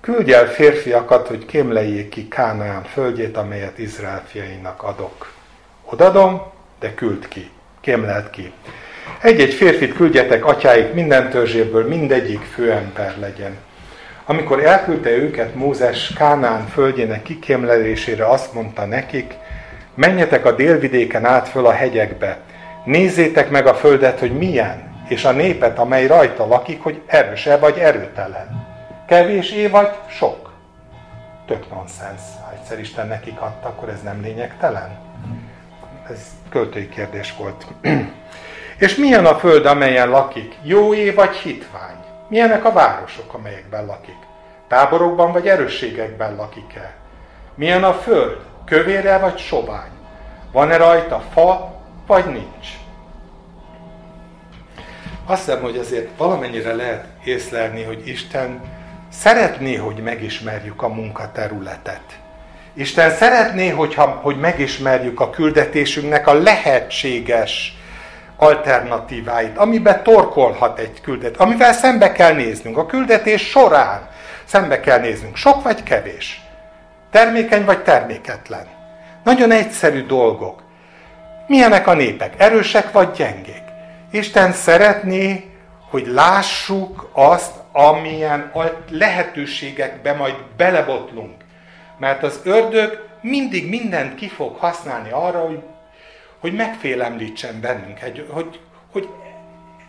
[0.00, 5.37] küldj el férfiakat, hogy kémlejék ki Kánaán földjét, amelyet Izrael fiainak adok.
[5.90, 6.42] Odadom,
[6.80, 8.52] de küld ki, kémlelt ki.
[9.22, 13.56] Egy-egy férfit küldjetek atyáik minden törzséből, mindegyik főember legyen.
[14.24, 19.34] Amikor elküldte őket Mózes Kánán földjének kikémlelésére, azt mondta nekik,
[19.94, 22.38] menjetek a délvidéken át föl a hegyekbe,
[22.84, 27.78] nézzétek meg a földet, hogy milyen, és a népet, amely rajta lakik, hogy erőse vagy
[27.78, 28.66] erőtelen.
[29.06, 30.52] Kevés vagy sok.
[31.46, 32.20] Tök nonsens.
[32.44, 35.07] Ha egyszer Isten nekik adta, akkor ez nem lényegtelen?
[36.10, 37.66] Ez költői kérdés volt.
[38.84, 40.54] és milyen a föld, amelyen lakik?
[40.62, 41.96] Jó-é vagy hitvány?
[42.28, 44.18] Milyenek a városok, amelyekben lakik?
[44.68, 46.94] Táborokban vagy erősségekben lakik-e?
[47.54, 48.38] Milyen a föld?
[48.64, 49.90] Kövére vagy sovány?
[50.52, 51.74] Van-e rajta fa,
[52.06, 52.78] vagy nincs?
[55.28, 58.60] azt hiszem, hogy azért valamennyire lehet észlelni, hogy Isten
[59.08, 62.18] szeretné, hogy megismerjük a munkaterületet.
[62.78, 67.76] Isten szeretné, hogyha, hogy megismerjük a küldetésünknek a lehetséges
[68.36, 72.76] alternatíváit, amiben torkolhat egy küldet, amivel szembe kell néznünk.
[72.76, 74.08] A küldetés során
[74.44, 75.36] szembe kell néznünk.
[75.36, 76.42] Sok vagy kevés?
[77.10, 78.66] Termékeny vagy terméketlen?
[79.24, 80.62] Nagyon egyszerű dolgok.
[81.46, 82.34] Milyenek a népek?
[82.36, 83.62] Erősek vagy gyengék?
[84.10, 85.50] Isten szeretné,
[85.90, 88.52] hogy lássuk azt, amilyen
[88.90, 91.46] lehetőségekbe majd belebotlunk.
[91.98, 95.62] Mert az ördög mindig mindent ki fog használni arra, hogy,
[96.38, 98.60] hogy megfélemlítsen bennünk, hogy,
[98.92, 99.08] hogy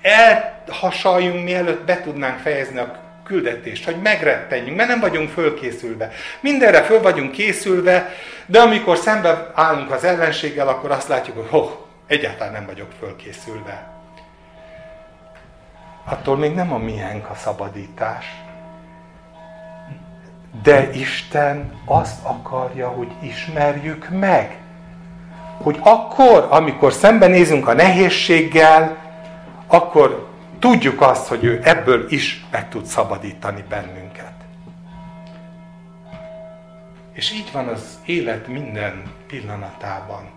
[0.01, 6.11] elhasaljunk, mielőtt be tudnánk fejezni a küldetést, hogy megrettenjünk, mert nem vagyunk fölkészülve.
[6.39, 8.13] Mindenre föl vagyunk készülve,
[8.45, 11.71] de amikor szembe állunk az ellenséggel, akkor azt látjuk, hogy oh,
[12.07, 13.97] egyáltalán nem vagyok fölkészülve
[16.09, 18.25] attól még nem a miénk a szabadítás.
[20.63, 24.57] De Isten azt akarja, hogy ismerjük meg.
[25.57, 28.97] Hogy akkor, amikor szembenézünk a nehézséggel,
[29.67, 30.27] akkor
[30.59, 34.33] tudjuk azt, hogy ő ebből is meg tud szabadítani bennünket.
[37.13, 40.29] És így van az élet minden pillanatában.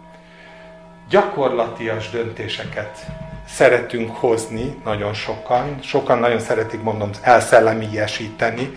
[1.09, 3.07] Gyakorlatias döntéseket
[3.49, 5.79] szeretünk hozni, nagyon sokan.
[5.83, 8.73] Sokan nagyon szeretik, mondom, elszellemiesíteni.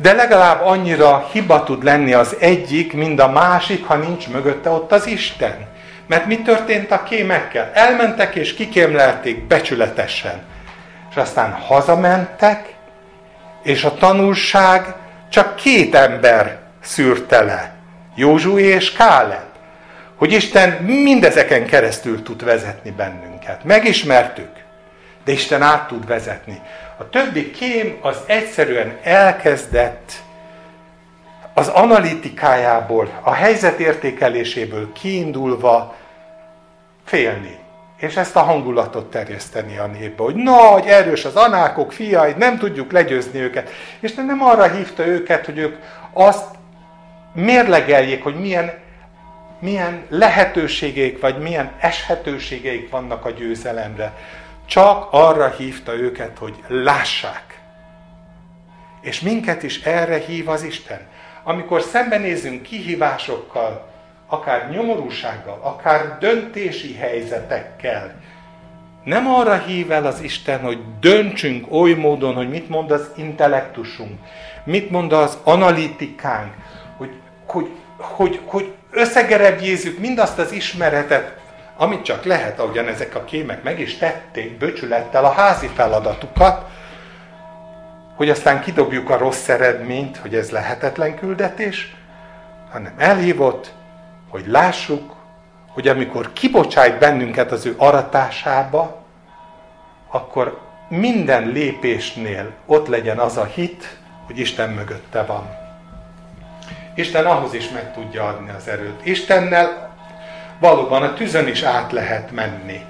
[0.00, 4.92] De legalább annyira hiba tud lenni az egyik, mint a másik, ha nincs mögötte ott
[4.92, 5.66] az Isten.
[6.06, 7.70] Mert mi történt a kémekkel?
[7.74, 10.42] Elmentek és kikémlelték becsületesen.
[11.10, 12.74] És aztán hazamentek,
[13.62, 14.94] és a tanulság
[15.30, 17.74] csak két ember szűrte le.
[18.14, 19.44] Józsué és Káleb.
[20.16, 23.64] Hogy Isten mindezeken keresztül tud vezetni bennünket.
[23.64, 24.50] Megismertük,
[25.24, 26.60] de Isten át tud vezetni.
[26.96, 30.12] A többi kém az egyszerűen elkezdett
[31.54, 35.94] az analitikájából, a helyzet értékeléséből kiindulva
[37.04, 37.58] félni.
[37.96, 42.92] És ezt a hangulatot terjeszteni a népbe, hogy nagy, erős az anákok fiai, nem tudjuk
[42.92, 43.70] legyőzni őket.
[44.00, 45.76] És nem arra hívta őket, hogy ők
[46.12, 46.46] azt
[47.34, 48.82] mérlegeljék, hogy milyen
[49.64, 54.12] milyen lehetőségeik, vagy milyen eshetőségeik vannak a győzelemre.
[54.66, 57.60] Csak arra hívta őket, hogy lássák.
[59.00, 61.00] És minket is erre hív az Isten.
[61.42, 63.92] Amikor szembenézünk kihívásokkal,
[64.26, 68.22] akár nyomorúsággal, akár döntési helyzetekkel,
[69.04, 74.18] Nem arra hív el az Isten, hogy döntsünk oly módon, hogy mit mond az intellektusunk,
[74.64, 76.52] mit mond az analitikánk,
[76.96, 77.10] hogy,
[77.46, 81.40] hogy, hogy, hogy összegerebjézzük mindazt az ismeretet,
[81.76, 86.64] amit csak lehet, ahogyan ezek a kémek meg is tették böcsülettel a házi feladatukat,
[88.16, 91.96] hogy aztán kidobjuk a rossz eredményt, hogy ez lehetetlen küldetés,
[92.70, 93.72] hanem elhívott,
[94.28, 95.14] hogy lássuk,
[95.68, 99.02] hogy amikor kibocsájt bennünket az ő aratásába,
[100.10, 103.96] akkor minden lépésnél ott legyen az a hit,
[104.26, 105.56] hogy Isten mögötte van.
[106.94, 109.06] Isten ahhoz is meg tudja adni az erőt.
[109.06, 109.93] Istennel
[110.60, 112.80] valóban a tüzön is át lehet menni.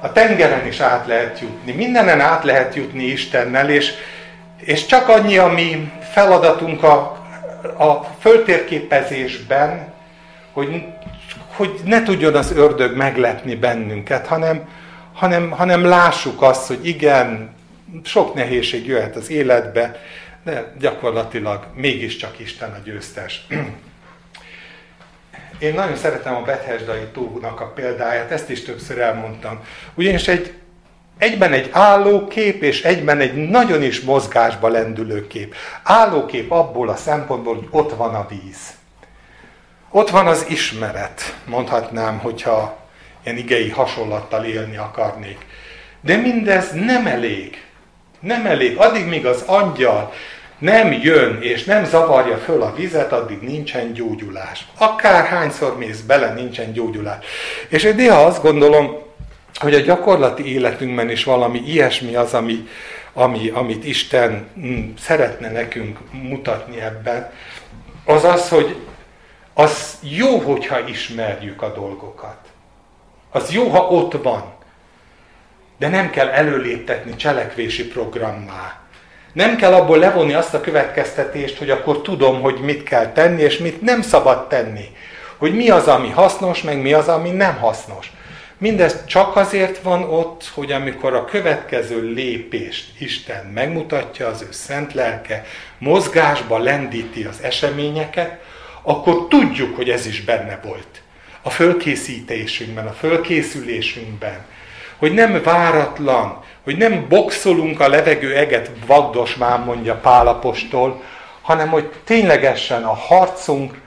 [0.00, 1.72] A tengeren is át lehet jutni.
[1.72, 3.92] Mindenen át lehet jutni Istennel, és,
[4.56, 6.96] és csak annyi a mi feladatunk a,
[7.78, 9.92] a föltérképezésben,
[10.52, 10.84] hogy,
[11.54, 14.68] hogy ne tudjon az ördög meglepni bennünket, hanem,
[15.14, 17.54] hanem, hanem lássuk azt, hogy igen,
[18.04, 20.00] sok nehézség jöhet az életbe,
[20.44, 23.46] de gyakorlatilag mégiscsak Isten a győztes.
[25.58, 29.60] Én nagyon szeretem a Bethesdai tónak a példáját, ezt is többször elmondtam.
[29.94, 30.52] Ugyanis egy,
[31.18, 35.54] egyben egy állókép, és egyben egy nagyon is mozgásba lendülő kép.
[35.82, 38.76] Állókép abból a szempontból, hogy ott van a víz.
[39.90, 42.78] Ott van az ismeret, mondhatnám, hogyha
[43.24, 45.46] ilyen igei hasonlattal élni akarnék.
[46.00, 47.64] De mindez nem elég.
[48.20, 48.76] Nem elég.
[48.76, 50.12] Addig, míg az angyal
[50.58, 54.66] nem jön és nem zavarja föl a vizet, addig nincsen gyógyulás.
[54.78, 57.24] Akár hányszor mész bele, nincsen gyógyulás.
[57.68, 58.98] És én néha azt gondolom,
[59.54, 62.68] hogy a gyakorlati életünkben is valami ilyesmi az, ami,
[63.12, 67.32] ami, amit Isten mm, szeretne nekünk mutatni ebben,
[68.04, 68.76] az az, hogy
[69.54, 72.36] az jó, hogyha ismerjük a dolgokat.
[73.30, 74.52] Az jó, ha ott van.
[75.78, 78.87] De nem kell előléptetni cselekvési programmá.
[79.32, 83.58] Nem kell abból levonni azt a következtetést, hogy akkor tudom, hogy mit kell tenni, és
[83.58, 84.84] mit nem szabad tenni.
[85.36, 88.10] Hogy mi az, ami hasznos, meg mi az, ami nem hasznos.
[88.58, 94.94] Mindez csak azért van ott, hogy amikor a következő lépést Isten megmutatja, az ő szent
[94.94, 95.44] lelke,
[95.78, 98.38] mozgásba lendíti az eseményeket,
[98.82, 101.02] akkor tudjuk, hogy ez is benne volt.
[101.42, 104.44] A fölkészítésünkben, a fölkészülésünkben.
[104.96, 111.02] Hogy nem váratlan, hogy nem boxolunk a levegő eget vagdosmán, mondja Pálapostól,
[111.40, 113.80] hanem hogy ténylegesen a harcunk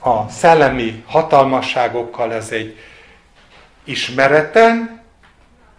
[0.00, 2.76] a szellemi hatalmasságokkal ez egy
[3.84, 5.02] ismereten,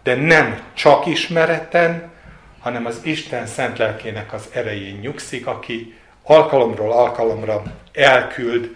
[0.04, 2.12] de nem csak ismereten,
[2.60, 7.64] hanem az Isten szent lelkének az erején nyugszik, aki alkalomról alkalomra
[7.94, 8.76] elküld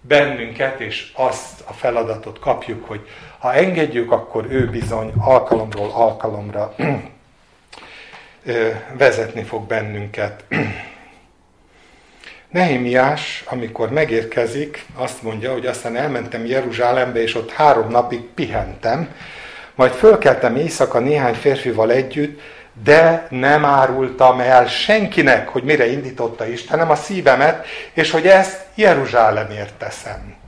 [0.00, 3.08] bennünket, és azt a feladatot kapjuk, hogy
[3.44, 6.74] ha engedjük, akkor ő bizony alkalomról alkalomra
[8.98, 10.44] vezetni fog bennünket.
[12.50, 19.14] Nehémiás, amikor megérkezik, azt mondja, hogy aztán elmentem Jeruzsálembe, és ott három napig pihentem,
[19.74, 22.40] majd fölkeltem éjszaka néhány férfival együtt,
[22.84, 29.74] de nem árultam el senkinek, hogy mire indította Istenem a szívemet, és hogy ezt Jeruzsálemért
[29.74, 30.42] teszem.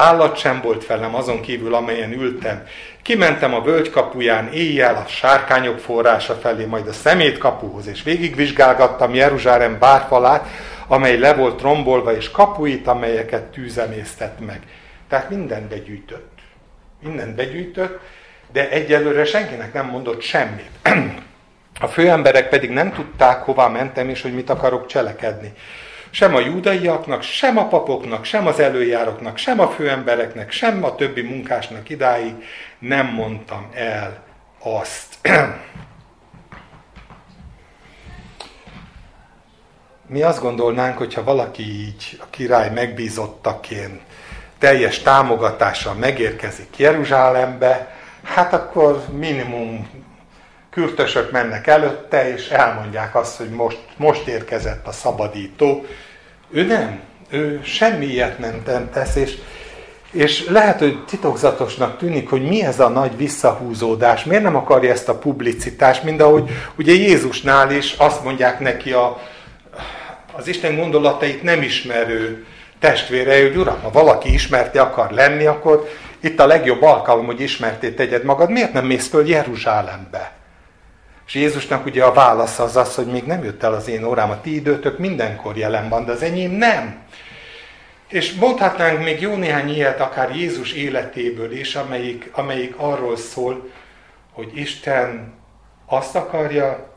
[0.00, 2.66] Állat sem volt velem azon kívül, amelyen ültem.
[3.02, 9.14] Kimentem a völgy kapuján éjjel a sárkányok forrása felé, majd a szemét kapuhoz, és végigvizsgálgattam
[9.14, 10.46] Jeruzsálem bárfalát,
[10.86, 14.60] amely le volt rombolva, és kapuit, amelyeket tűzemésztett meg.
[15.08, 16.38] Tehát mindent begyűjtött.
[17.02, 18.00] Mindent begyűjtött,
[18.52, 20.70] de egyelőre senkinek nem mondott semmit.
[21.80, 25.52] A főemberek pedig nem tudták, hová mentem, és hogy mit akarok cselekedni.
[26.10, 31.22] Sem a júdaiaknak, sem a papoknak, sem az előjároknak, sem a főembereknek, sem a többi
[31.22, 32.34] munkásnak idáig
[32.78, 34.22] nem mondtam el
[34.58, 35.18] azt.
[40.06, 44.00] Mi azt gondolnánk, hogyha valaki így a király megbízottaként
[44.58, 49.88] teljes támogatással megérkezik Jeruzsálembe, hát akkor minimum
[50.70, 55.84] kürtösök mennek előtte, és elmondják azt, hogy most, most érkezett a szabadító.
[56.50, 57.00] Ő nem,
[57.30, 59.38] ő semmi ilyet nem tesz, és,
[60.12, 65.08] és lehet, hogy titokzatosnak tűnik, hogy mi ez a nagy visszahúzódás, miért nem akarja ezt
[65.08, 69.20] a publicitást, mint ahogy ugye Jézusnál is azt mondják neki a,
[70.32, 72.46] az Isten gondolatait nem ismerő
[72.78, 75.88] testvére, hogy Uram, ha valaki ismerti akar lenni, akkor
[76.20, 80.39] itt a legjobb alkalom, hogy ismerté tegyed magad, miért nem mész föl Jeruzsálembe?
[81.30, 84.30] És Jézusnak ugye a válasz az az, hogy még nem jött el az én órám,
[84.30, 87.02] a ti időtök mindenkor jelen van, de az enyém nem.
[88.08, 93.70] És mondhatnánk még jó néhány ilyet akár Jézus életéből is, amelyik, amelyik arról szól,
[94.32, 95.32] hogy Isten
[95.86, 96.94] azt akarja,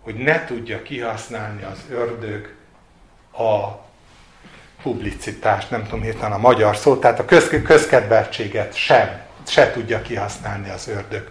[0.00, 2.54] hogy ne tudja kihasználni az ördög
[3.32, 3.82] a
[4.82, 10.70] publicitást, nem tudom hirtelen a magyar szót, tehát a köz, közkedveltséget sem, se tudja kihasználni
[10.70, 11.26] az ördög.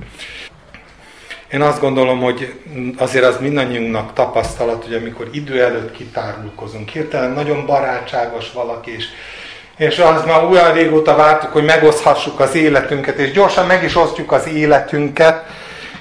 [1.53, 2.53] Én azt gondolom, hogy
[2.97, 9.05] azért az mindannyiunknak tapasztalat, hogy amikor idő előtt kitárulkozunk, hirtelen nagyon barátságos valaki, és,
[9.77, 14.31] és az már olyan régóta vártuk, hogy megoszhassuk az életünket, és gyorsan meg is osztjuk
[14.31, 15.45] az életünket,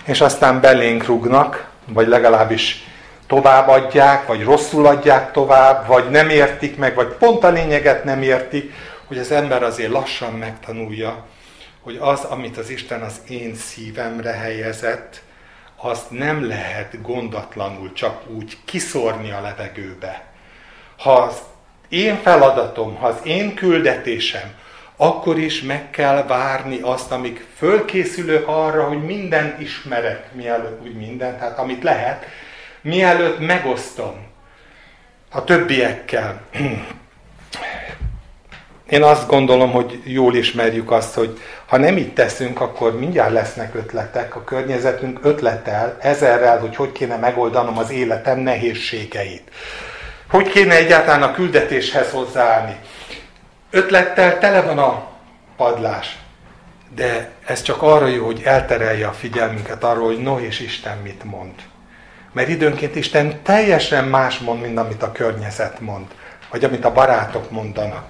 [0.04, 2.86] és aztán belénk rugnak, vagy legalábbis
[3.26, 8.72] továbbadják, vagy rosszul adják tovább, vagy nem értik meg, vagy pont a lényeget nem értik,
[9.06, 11.24] hogy az ember azért lassan megtanulja,
[11.82, 15.20] hogy az, amit az Isten az én szívemre helyezett,
[15.84, 20.24] azt nem lehet gondatlanul csak úgy kiszórni a levegőbe.
[20.98, 21.42] Ha az
[21.88, 24.54] én feladatom, ha az én küldetésem,
[24.96, 31.38] akkor is meg kell várni azt, amíg fölkészülök arra, hogy mindent ismerek, mielőtt úgy mindent,
[31.38, 32.24] tehát amit lehet,
[32.80, 34.26] mielőtt megosztom
[35.30, 36.40] a többiekkel.
[38.92, 43.74] Én azt gondolom, hogy jól ismerjük azt, hogy ha nem így teszünk, akkor mindjárt lesznek
[43.74, 49.50] ötletek, a környezetünk ötletel ezerrel, hogy hogy kéne megoldanom az életem nehézségeit.
[50.30, 52.76] Hogy kéne egyáltalán a küldetéshez hozzáállni.
[53.70, 55.08] Ötlettel tele van a
[55.56, 56.18] padlás.
[56.94, 61.24] De ez csak arra jó, hogy elterelje a figyelmünket arról, hogy no és Isten mit
[61.24, 61.54] mond.
[62.32, 66.06] Mert időnként Isten teljesen más mond, mint amit a környezet mond,
[66.50, 68.04] vagy amit a barátok mondanak.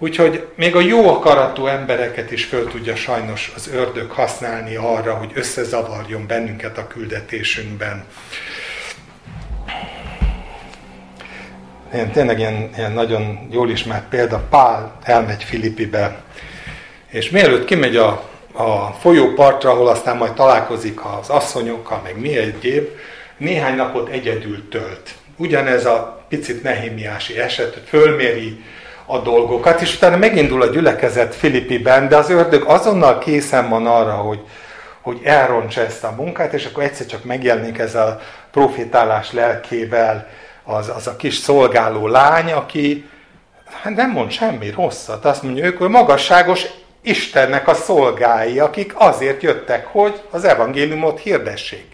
[0.00, 5.30] Úgyhogy még a jó akaratú embereket is föl tudja sajnos az ördög használni arra, hogy
[5.34, 8.04] összezavarjon bennünket a küldetésünkben.
[11.92, 16.22] Ilyen, tényleg ilyen, ilyen nagyon jól ismert példa, Pál elmegy Filippibe,
[17.08, 22.88] és mielőtt kimegy a, a folyópartra, ahol aztán majd találkozik az asszonyokkal, meg mi egyéb,
[23.36, 25.14] néhány napot egyedül tölt.
[25.36, 28.64] Ugyanez a picit nehémiási eset, fölméri
[29.10, 34.12] a dolgokat, és utána megindul a gyülekezet Filippiben, de az ördög azonnal készen van arra,
[34.12, 34.40] hogy,
[35.00, 40.28] hogy elrontsa ezt a munkát, és akkor egyszer csak megjelenik ez a profitálás lelkével
[40.64, 43.08] az, az a kis szolgáló lány, aki
[43.82, 45.24] hát nem mond semmi rosszat.
[45.24, 46.66] Azt mondja, ők hogy magasságos
[47.02, 51.86] Istennek a szolgái, akik azért jöttek, hogy az evangéliumot hirdessék.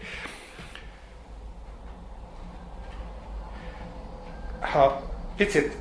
[4.59, 5.01] Ha
[5.37, 5.75] picit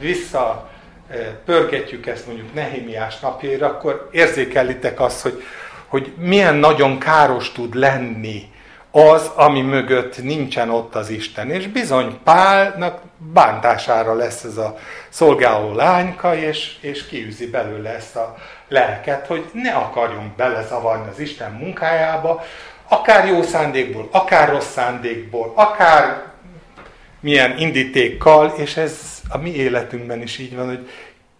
[0.00, 0.70] vissza
[1.44, 5.42] pörgetjük ezt mondjuk Nehémiás napjaira, akkor érzékelitek azt, hogy,
[5.86, 8.50] hogy milyen nagyon káros tud lenni
[8.90, 11.50] az, ami mögött nincsen ott az Isten.
[11.50, 14.78] És bizony Pálnak bántására lesz ez a
[15.08, 18.36] szolgáló lányka, és, és kiűzi belőle ezt a
[18.68, 22.44] lelket, hogy ne akarjunk belezavarni az Isten munkájába,
[22.88, 26.22] akár jó szándékból, akár rossz szándékból, akár
[27.20, 30.88] milyen indítékkal, és ez a mi életünkben is így van, hogy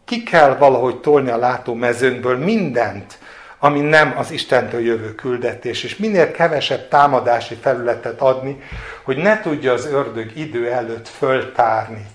[0.05, 3.19] ki kell valahogy tolni a látómezőnkből mindent,
[3.59, 8.63] ami nem az Istentől jövő küldetés, és minél kevesebb támadási felületet adni,
[9.03, 12.07] hogy ne tudja az ördög idő előtt föltárni.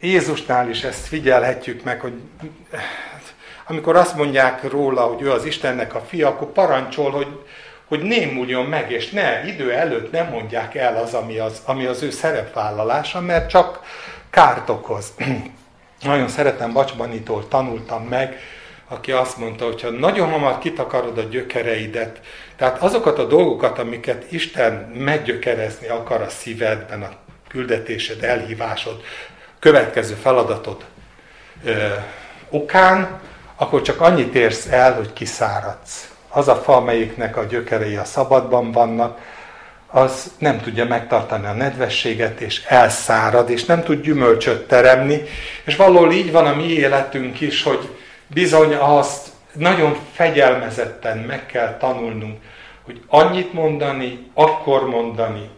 [0.00, 2.20] Jézusnál is ezt figyelhetjük meg, hogy
[3.66, 7.44] amikor azt mondják róla, hogy ő az Istennek a fia, akkor parancsol, hogy,
[7.84, 12.02] hogy némuljon meg, és ne, idő előtt nem mondják el az, ami az, ami az
[12.02, 13.80] ő szerepvállalása, mert csak
[14.32, 15.12] kárt okoz.
[16.02, 18.38] Nagyon szeretem Bacsbanitól tanultam meg,
[18.88, 22.20] aki azt mondta, hogy ha nagyon hamar kitakarod a gyökereidet,
[22.56, 27.10] tehát azokat a dolgokat, amiket Isten meggyökerezni akar a szívedben, a
[27.48, 29.02] küldetésed, elhívásod,
[29.58, 30.84] következő feladatod
[31.64, 31.86] ö,
[32.50, 33.20] okán,
[33.56, 36.10] akkor csak annyit érsz el, hogy kiszáradsz.
[36.28, 39.18] Az a fa, amelyiknek a gyökerei a szabadban vannak,
[39.94, 45.22] az nem tudja megtartani a nedvességet, és elszárad, és nem tud gyümölcsöt teremni.
[45.64, 47.88] És valahol így van a mi életünk is, hogy
[48.26, 52.40] bizony azt nagyon fegyelmezetten meg kell tanulnunk,
[52.82, 55.48] hogy annyit mondani, akkor mondani,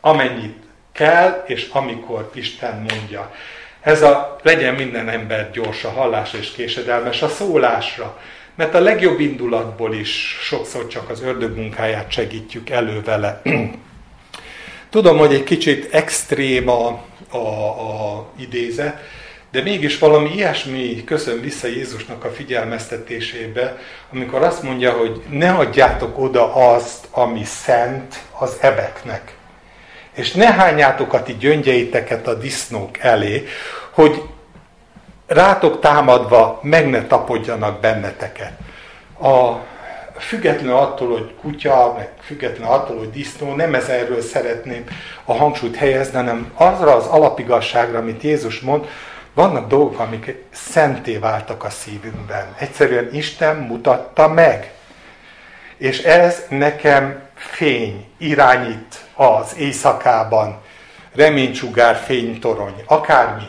[0.00, 0.62] amennyit
[0.92, 3.32] kell, és amikor Isten mondja.
[3.80, 8.18] Ez a legyen minden ember gyors a hallás és késedelmes a szólásra.
[8.54, 13.42] Mert a legjobb indulatból is sokszor csak az ördög munkáját segítjük elő vele.
[14.90, 19.00] Tudom, hogy egy kicsit extrém a, a, a idézet,
[19.50, 23.78] de mégis valami ilyesmi köszön vissza Jézusnak a figyelmeztetésébe,
[24.12, 29.36] amikor azt mondja, hogy ne adjátok oda azt, ami szent az ebeknek.
[30.12, 33.46] És ne hányátok a ti gyöngyeiteket a disznók elé,
[33.90, 34.22] hogy
[35.26, 38.52] rátok támadva meg ne tapodjanak benneteket.
[39.20, 39.52] A,
[40.18, 44.84] függetlenül attól, hogy kutya, meg függetlenül attól, hogy disznó, nem ez erről szeretném
[45.24, 48.86] a hangsúlyt helyezni, hanem azra az alapigasságra, amit Jézus mond,
[49.34, 52.54] vannak dolgok, amik szenté váltak a szívünkben.
[52.58, 54.72] Egyszerűen Isten mutatta meg.
[55.76, 60.60] És ez nekem fény, irányít az éjszakában,
[61.14, 63.46] reménycsugár, fénytorony, akármi.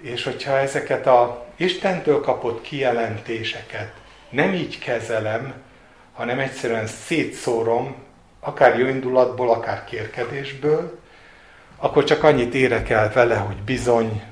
[0.00, 3.92] És hogyha ezeket a Istentől kapott kijelentéseket
[4.30, 5.54] nem így kezelem,
[6.12, 7.94] hanem egyszerűen szétszórom,
[8.40, 10.98] akár jó indulatból, akár kérkedésből,
[11.76, 14.22] akkor csak annyit érek el vele, hogy bizony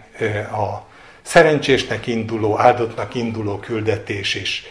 [0.52, 0.86] a
[1.22, 4.66] szerencsésnek induló, áldottnak induló küldetés is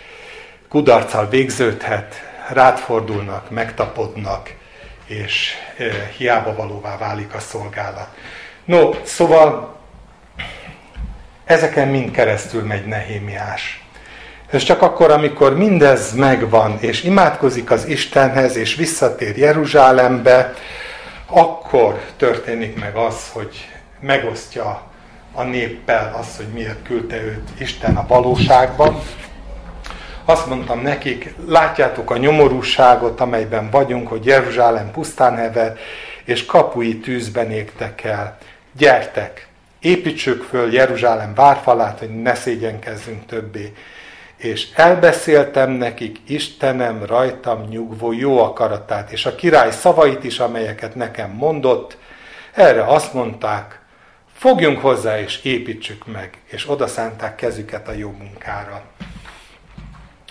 [0.68, 2.16] kudarccal végződhet,
[2.50, 4.56] rád fordulnak, megtapodnak,
[5.06, 5.54] és
[6.18, 8.08] hiába valóvá válik a szolgálat.
[8.66, 9.77] No, szóval
[11.48, 13.86] ezeken mind keresztül megy Nehémiás.
[14.52, 20.54] És csak akkor, amikor mindez megvan, és imádkozik az Istenhez, és visszatér Jeruzsálembe,
[21.26, 23.68] akkor történik meg az, hogy
[24.00, 24.82] megosztja
[25.34, 29.00] a néppel az, hogy miért küldte őt Isten a valóságban.
[30.26, 35.78] Azt mondtam nekik, látjátok a nyomorúságot, amelyben vagyunk, hogy Jeruzsálem pusztán hever,
[36.24, 38.38] és kapui tűzben égtek el.
[38.78, 39.47] Gyertek,
[39.88, 43.74] építsük föl Jeruzsálem várfalát, hogy ne szégyenkezzünk többé.
[44.38, 51.32] És elbeszéltem nekik Istenem rajtam nyugvó jó akaratát, és a király szavait is, amelyeket nekem
[51.32, 51.98] mondott,
[52.54, 53.82] erre azt mondták,
[54.34, 58.84] fogjunk hozzá és építsük meg, és oda szánták kezüket a jó munkára.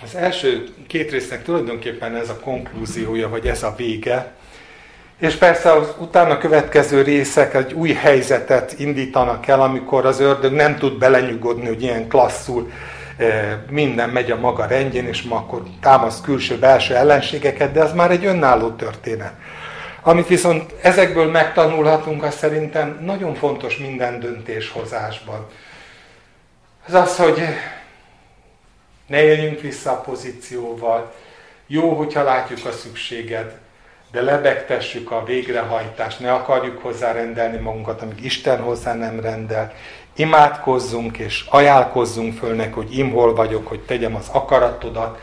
[0.03, 4.33] Az első két résznek tulajdonképpen ez a konklúziója, vagy ez a vége,
[5.19, 10.77] és persze az utána következő részek egy új helyzetet indítanak el, amikor az ördög nem
[10.77, 12.71] tud belenyugodni, hogy ilyen klasszul
[13.17, 18.11] eh, minden megy a maga rendjén, és ma akkor támaszt külső-belső ellenségeket, de ez már
[18.11, 19.33] egy önálló történet.
[20.03, 25.47] Amit viszont ezekből megtanulhatunk, az szerintem nagyon fontos minden döntéshozásban.
[26.87, 27.43] Az az, hogy
[29.07, 31.13] ne éljünk vissza a pozícióval,
[31.67, 33.57] jó, hogyha látjuk a szükséget,
[34.13, 39.73] de lebegtessük a végrehajtást, ne akarjuk hozzárendelni magunkat, amíg Isten hozzá nem rendel.
[40.17, 45.19] Imádkozzunk és ajánlkozzunk föl neki, hogy imhol vagyok, hogy tegyem az akaratodat,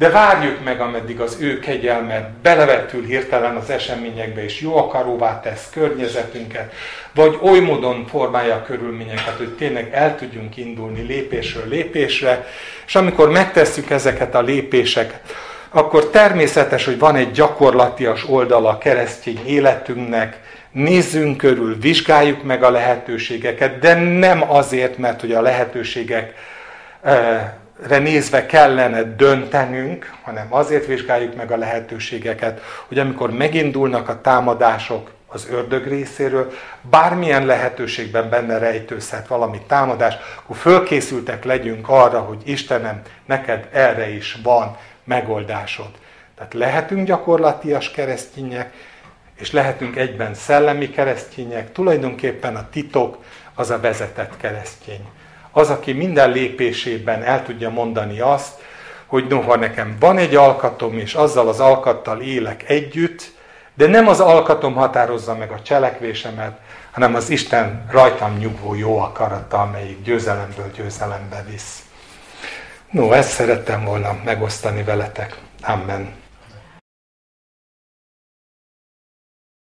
[0.00, 5.68] de várjuk meg, ameddig az ő kegyelme belevetül hirtelen az eseményekbe, és jó akaróvá tesz
[5.72, 6.72] környezetünket,
[7.14, 12.46] vagy oly módon formálja a körülményeket, hogy tényleg el tudjunk indulni lépésről lépésre,
[12.86, 15.20] és amikor megtesszük ezeket a lépéseket,
[15.70, 20.40] akkor természetes, hogy van egy gyakorlatias oldala a keresztény életünknek,
[20.72, 26.38] nézzünk körül, vizsgáljuk meg a lehetőségeket, de nem azért, mert hogy a lehetőségekre
[27.98, 35.48] nézve kellene döntenünk, hanem azért vizsgáljuk meg a lehetőségeket, hogy amikor megindulnak a támadások az
[35.50, 36.52] ördög részéről,
[36.90, 44.38] bármilyen lehetőségben benne rejtőzhet valami támadás, akkor fölkészültek legyünk arra, hogy Istenem, neked erre is
[44.42, 45.90] van megoldásod.
[46.36, 48.72] Tehát lehetünk gyakorlatias keresztények,
[49.34, 53.24] és lehetünk egyben szellemi keresztények, tulajdonképpen a titok
[53.54, 55.08] az a vezetett keresztény.
[55.50, 58.60] Az, aki minden lépésében el tudja mondani azt,
[59.06, 63.32] hogy noha nekem van egy alkatom, és azzal az alkattal élek együtt,
[63.74, 66.58] de nem az alkatom határozza meg a cselekvésemet,
[66.90, 71.82] hanem az Isten rajtam nyugvó jó akarata, amelyik győzelemből győzelembe visz.
[72.90, 75.38] No, ezt szerettem volna megosztani veletek.
[75.60, 76.19] Amen.